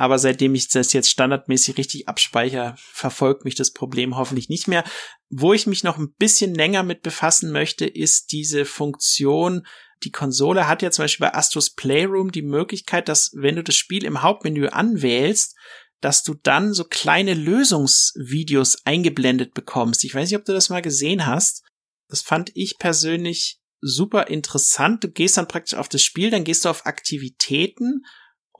[0.00, 4.82] Aber seitdem ich das jetzt standardmäßig richtig abspeichere, verfolgt mich das Problem hoffentlich nicht mehr.
[5.28, 9.66] Wo ich mich noch ein bisschen länger mit befassen möchte, ist diese Funktion,
[10.02, 13.76] die Konsole hat ja zum Beispiel bei Astros Playroom die Möglichkeit, dass wenn du das
[13.76, 15.54] Spiel im Hauptmenü anwählst,
[16.00, 20.02] dass du dann so kleine Lösungsvideos eingeblendet bekommst.
[20.04, 21.62] Ich weiß nicht, ob du das mal gesehen hast.
[22.08, 25.04] Das fand ich persönlich super interessant.
[25.04, 28.02] Du gehst dann praktisch auf das Spiel, dann gehst du auf Aktivitäten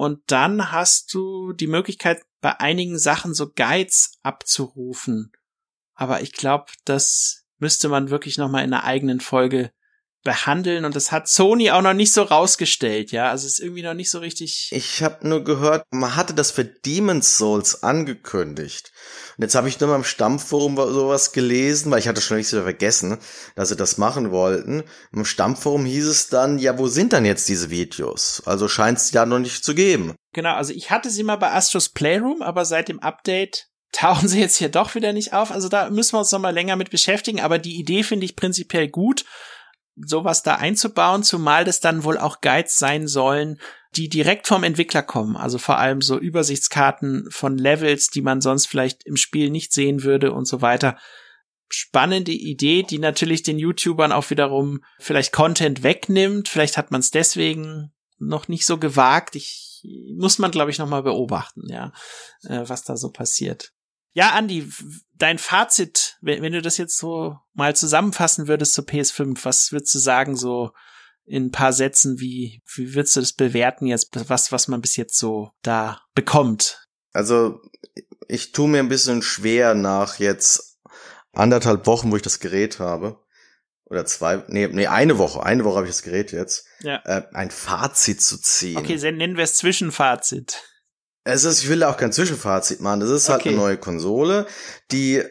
[0.01, 5.31] und dann hast du die Möglichkeit, bei einigen Sachen so Guides abzurufen.
[5.93, 9.75] Aber ich glaube, das müsste man wirklich noch mal in einer eigenen Folge
[10.23, 13.83] behandeln und das hat Sony auch noch nicht so rausgestellt, ja, also es ist irgendwie
[13.83, 14.69] noch nicht so richtig.
[14.71, 18.93] Ich habe nur gehört, man hatte das für Demon's Souls angekündigt.
[19.37, 22.53] Und jetzt habe ich nur mal im Stammforum sowas gelesen, weil ich hatte schon längst
[22.53, 23.19] wieder vergessen,
[23.57, 24.85] dass sie das machen wollten.
[25.13, 28.43] Im Stammforum hieß es dann, ja, wo sind dann jetzt diese Videos?
[28.45, 30.15] Also scheint es da noch nicht zu geben.
[30.35, 34.41] Genau, also ich hatte sie mal bei Astros Playroom, aber seit dem Update tauchen sie
[34.41, 35.51] jetzt hier doch wieder nicht auf.
[35.51, 38.37] Also da müssen wir uns noch mal länger mit beschäftigen, aber die Idee finde ich
[38.37, 39.25] prinzipiell gut
[39.97, 43.61] sowas da einzubauen, zumal das dann wohl auch Guides sein sollen,
[43.97, 45.37] die direkt vom Entwickler kommen.
[45.37, 50.03] Also vor allem so Übersichtskarten von Levels, die man sonst vielleicht im Spiel nicht sehen
[50.03, 50.97] würde und so weiter.
[51.69, 56.49] Spannende Idee, die natürlich den YouTubern auch wiederum vielleicht Content wegnimmt.
[56.49, 59.35] Vielleicht hat man es deswegen noch nicht so gewagt.
[59.37, 59.83] Ich
[60.17, 61.93] muss man, glaube ich, noch mal beobachten, ja,
[62.43, 63.73] äh, was da so passiert.
[64.13, 64.69] Ja, Andi,
[65.21, 69.95] dein Fazit, wenn, wenn, du das jetzt so mal zusammenfassen würdest zur PS5, was würdest
[69.95, 70.73] du sagen, so
[71.25, 74.97] in ein paar Sätzen, wie, wie würdest du das bewerten jetzt, was, was man bis
[74.97, 76.89] jetzt so da bekommt?
[77.13, 77.61] Also,
[78.27, 80.79] ich tue mir ein bisschen schwer nach jetzt
[81.33, 83.21] anderthalb Wochen, wo ich das Gerät habe.
[83.85, 86.65] Oder zwei, nee, nee, eine Woche, eine Woche habe ich das Gerät jetzt.
[86.81, 87.03] Ja.
[87.05, 88.77] Äh, ein Fazit zu ziehen.
[88.77, 90.63] Okay, nennen wir es Zwischenfazit.
[91.25, 93.01] Es ist, ich will da auch kein Zwischenfazit machen.
[93.01, 93.51] Das ist halt Okay.
[93.51, 94.47] eine neue Konsole,
[94.91, 95.23] die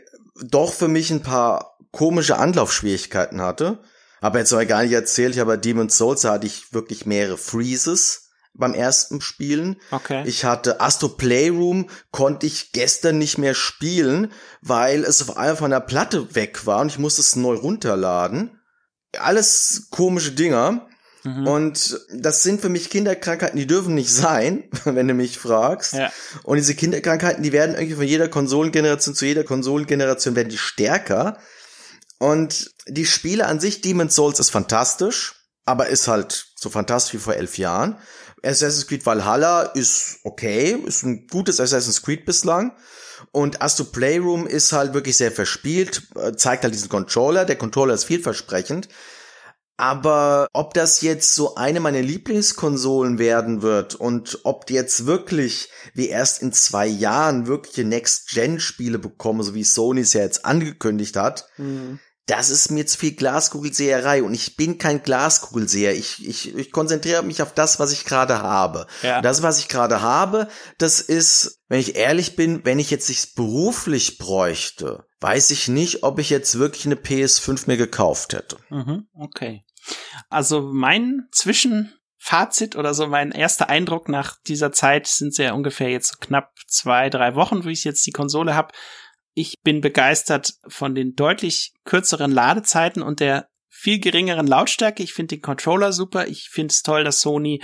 [0.42, 3.80] doch für mich ein paar komische Anlaufschwierigkeiten hatte.
[4.22, 7.06] Aber jetzt aber gar nicht erzählt, ich habe bei Demon's Souls, da hatte ich wirklich
[7.06, 9.78] mehrere Freezes beim ersten Spielen.
[9.92, 10.24] Okay.
[10.28, 14.32] Ich hatte Astro Playroom, konnte ich gestern nicht mehr spielen,
[14.62, 18.60] weil es auf einmal von der Platte weg war und ich musste es neu runterladen.
[19.18, 20.86] Alles komische Dinger.
[21.30, 21.48] Mhm.
[21.48, 25.94] Und das sind für mich Kinderkrankheiten, die dürfen nicht sein, wenn du mich fragst.
[25.94, 26.12] Ja.
[26.44, 31.38] Und diese Kinderkrankheiten, die werden irgendwie von jeder Konsolengeneration zu jeder Konsolengeneration werden die stärker.
[32.18, 37.24] Und die Spiele an sich, Demon's Souls ist fantastisch, aber ist halt so fantastisch wie
[37.24, 37.98] vor elf Jahren.
[38.44, 42.74] Assassin's Creed Valhalla ist okay, ist ein gutes Assassin's Creed bislang.
[43.32, 47.44] Und Astro Playroom ist halt wirklich sehr verspielt, äh, zeigt halt diesen Controller.
[47.44, 48.88] Der Controller ist vielversprechend.
[49.80, 55.70] Aber ob das jetzt so eine meiner Lieblingskonsolen werden wird und ob die jetzt wirklich
[55.94, 61.16] wie erst in zwei Jahren wirkliche Next-Gen-Spiele bekommen, so wie Sony es ja jetzt angekündigt
[61.16, 62.00] hat, Mhm.
[62.26, 65.96] das ist mir zu viel Glaskugelseherei und ich bin kein Glaskugelseher.
[65.96, 68.86] Ich, ich, ich konzentriere mich auf das, was ich gerade habe.
[69.02, 69.22] Ja.
[69.22, 73.34] Das, was ich gerade habe, das ist, wenn ich ehrlich bin, wenn ich jetzt nicht
[73.36, 78.58] beruflich bräuchte, weiß ich nicht, ob ich jetzt wirklich eine PS5 mir gekauft hätte.
[78.70, 79.64] Mhm, okay.
[80.30, 86.10] Also mein Zwischenfazit oder so mein erster Eindruck nach dieser Zeit sind ja ungefähr jetzt
[86.10, 88.74] so knapp zwei, drei Wochen, wo ich jetzt die Konsole habe.
[89.34, 95.04] Ich bin begeistert von den deutlich kürzeren Ladezeiten und der viel geringeren Lautstärke.
[95.04, 96.28] Ich finde den Controller super.
[96.28, 97.62] Ich finde es toll, dass Sony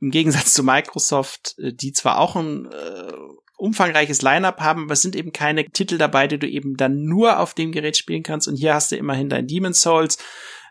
[0.00, 3.12] im Gegensatz zu Microsoft, äh, die zwar auch ein äh,
[3.56, 7.40] umfangreiches Line-up haben, aber es sind eben keine Titel dabei, die du eben dann nur
[7.40, 8.46] auf dem Gerät spielen kannst.
[8.46, 10.18] Und hier hast du immerhin dein Demon's Souls,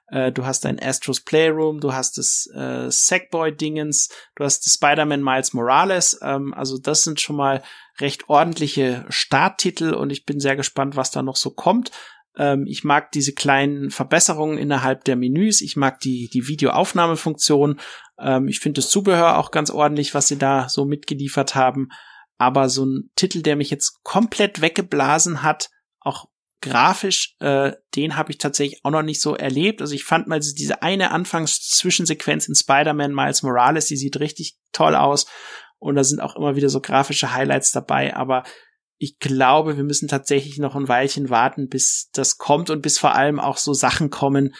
[0.09, 5.53] äh, du hast dein Astros Playroom, du hast das äh, Sackboy-Dingens, du hast Spider-Man Miles
[5.53, 6.19] Morales.
[6.21, 7.63] Ähm, also das sind schon mal
[7.99, 11.91] recht ordentliche Starttitel und ich bin sehr gespannt, was da noch so kommt.
[12.37, 15.61] Ähm, ich mag diese kleinen Verbesserungen innerhalb der Menüs.
[15.61, 17.79] Ich mag die, die Videoaufnahmefunktion.
[18.19, 21.89] Ähm, ich finde das Zubehör auch ganz ordentlich, was sie da so mitgeliefert haben.
[22.37, 26.27] Aber so ein Titel, der mich jetzt komplett weggeblasen hat, auch
[26.61, 29.81] grafisch, äh, den habe ich tatsächlich auch noch nicht so erlebt.
[29.81, 34.95] Also ich fand mal diese eine Anfangszwischensequenz in Spider-Man Miles Morales, die sieht richtig toll
[34.95, 35.27] aus.
[35.79, 38.15] Und da sind auch immer wieder so grafische Highlights dabei.
[38.15, 38.43] Aber
[38.97, 43.13] ich glaube, wir müssen tatsächlich noch ein Weilchen warten, bis das kommt und bis vor
[43.13, 44.55] allem auch so Sachen kommen,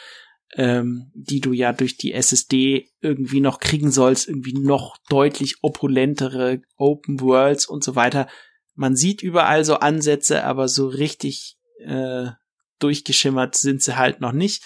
[0.53, 6.61] ähm, die du ja durch die SSD irgendwie noch kriegen sollst, irgendwie noch deutlich opulentere
[6.77, 8.27] Open Worlds und so weiter.
[8.75, 12.31] Man sieht überall so Ansätze, aber so richtig äh,
[12.79, 14.63] durchgeschimmert sind sie halt noch nicht.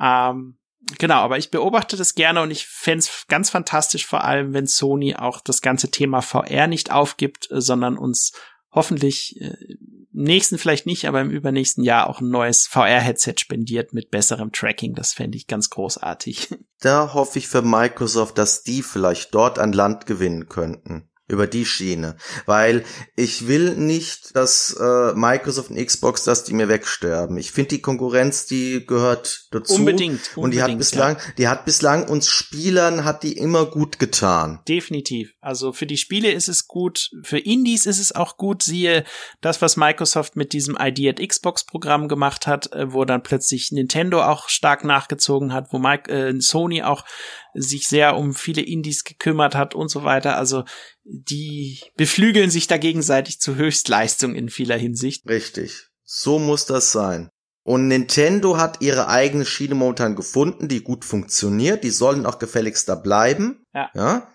[0.00, 0.58] Ähm,
[0.98, 5.14] genau, aber ich beobachte das gerne und ich fände ganz fantastisch, vor allem wenn Sony
[5.16, 8.32] auch das ganze Thema VR nicht aufgibt, äh, sondern uns
[8.70, 9.54] hoffentlich äh,
[10.14, 14.52] im nächsten vielleicht nicht, aber im übernächsten Jahr auch ein neues VR-Headset spendiert mit besserem
[14.52, 14.94] Tracking.
[14.94, 16.48] Das fände ich ganz großartig.
[16.82, 21.64] Da hoffe ich für Microsoft, dass die vielleicht dort an Land gewinnen könnten über die
[21.64, 22.16] Schiene,
[22.46, 22.84] weil
[23.16, 27.36] ich will nicht, dass äh, Microsoft und Xbox, dass die mir wegsterben.
[27.38, 29.74] Ich finde die Konkurrenz, die gehört dazu.
[29.74, 30.36] Unbedingt, unbedingt.
[30.36, 31.22] Und die hat bislang, ja.
[31.38, 34.60] die hat bislang uns Spielern hat die immer gut getan.
[34.68, 35.32] Definitiv.
[35.40, 38.62] Also für die Spiele ist es gut, für Indies ist es auch gut.
[38.62, 39.04] Siehe
[39.40, 43.70] das, was Microsoft mit diesem ID at Xbox Programm gemacht hat, äh, wo dann plötzlich
[43.72, 47.04] Nintendo auch stark nachgezogen hat, wo Mike, äh, Sony auch
[47.54, 50.36] sich sehr um viele Indies gekümmert hat und so weiter.
[50.36, 50.64] Also
[51.04, 55.28] die beflügeln sich da gegenseitig zu Höchstleistung in vieler Hinsicht.
[55.28, 55.88] Richtig.
[56.04, 57.30] So muss das sein.
[57.64, 61.84] Und Nintendo hat ihre eigene Schiene momentan gefunden, die gut funktioniert.
[61.84, 63.64] Die sollen auch gefälligst da bleiben.
[63.72, 63.90] Ja.
[63.94, 64.28] ja?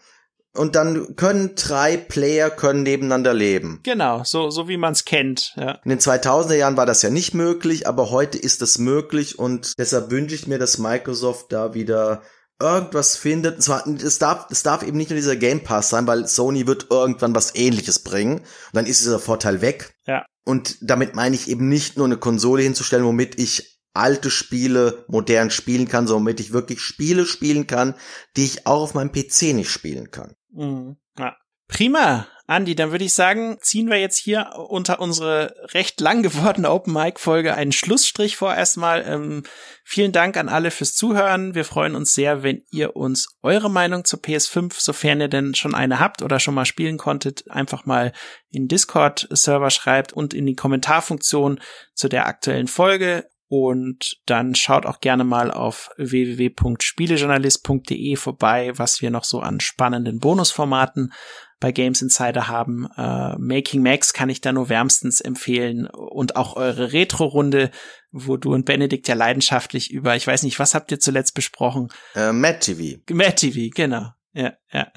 [0.56, 3.82] Und dann können drei Player können nebeneinander leben.
[3.84, 5.54] Genau, so, so wie man es kennt.
[5.56, 5.80] Ja.
[5.84, 9.78] In den 2000er Jahren war das ja nicht möglich, aber heute ist es möglich und
[9.78, 12.24] deshalb wünsche ich mir, dass Microsoft da wieder
[12.60, 13.62] irgendwas findet.
[13.62, 16.88] Zwar, es darf, es darf eben nicht nur dieser Game Pass sein, weil Sony wird
[16.90, 18.40] irgendwann was ähnliches bringen.
[18.40, 19.94] Und dann ist dieser Vorteil weg.
[20.06, 20.26] Ja.
[20.44, 25.50] Und damit meine ich eben nicht nur eine Konsole hinzustellen, womit ich alte Spiele modern
[25.50, 27.96] spielen kann, sondern womit ich wirklich Spiele spielen kann,
[28.36, 30.36] die ich auch auf meinem PC nicht spielen kann.
[30.52, 30.98] Mhm.
[31.18, 31.36] Ja.
[31.68, 32.28] Prima.
[32.50, 36.94] Andi, dann würde ich sagen, ziehen wir jetzt hier unter unsere recht lang gewordene Open
[36.94, 39.04] Mic Folge einen Schlussstrich vor erstmal.
[39.06, 39.44] Ähm,
[39.84, 41.56] vielen Dank an alle fürs Zuhören.
[41.56, 45.76] Wir freuen uns sehr, wenn ihr uns eure Meinung zur PS5, sofern ihr denn schon
[45.76, 48.14] eine habt oder schon mal spielen konntet, einfach mal
[48.50, 51.60] in Discord Server schreibt und in die Kommentarfunktion
[51.96, 53.26] zu der aktuellen Folge.
[53.50, 60.20] Und dann schaut auch gerne mal auf www.spielejournalist.de vorbei, was wir noch so an spannenden
[60.20, 61.14] Bonusformaten
[61.60, 62.88] bei Games Insider haben.
[62.98, 67.72] Äh, Making Max kann ich da nur wärmstens empfehlen und auch eure Retro-Runde,
[68.12, 71.90] wo du und Benedikt ja leidenschaftlich über, ich weiß nicht, was habt ihr zuletzt besprochen?
[72.16, 73.02] Äh, Mad TV.
[73.12, 74.12] Mad TV, genau.
[74.34, 74.92] Ja, ja.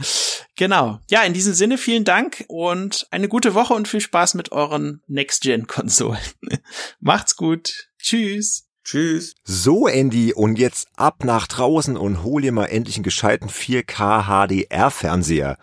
[0.56, 1.00] Genau.
[1.08, 5.02] Ja, in diesem Sinne vielen Dank und eine gute Woche und viel Spaß mit euren
[5.06, 6.20] Next-Gen-Konsolen.
[7.00, 7.88] Macht's gut.
[7.98, 8.66] Tschüss.
[8.84, 9.34] Tschüss.
[9.44, 14.26] So, Andy, und jetzt ab nach draußen und hol dir mal endlich einen gescheiten 4K
[14.26, 15.56] HDR-Fernseher.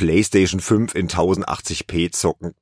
[0.00, 2.54] PlayStation 5 in 1080p zocken.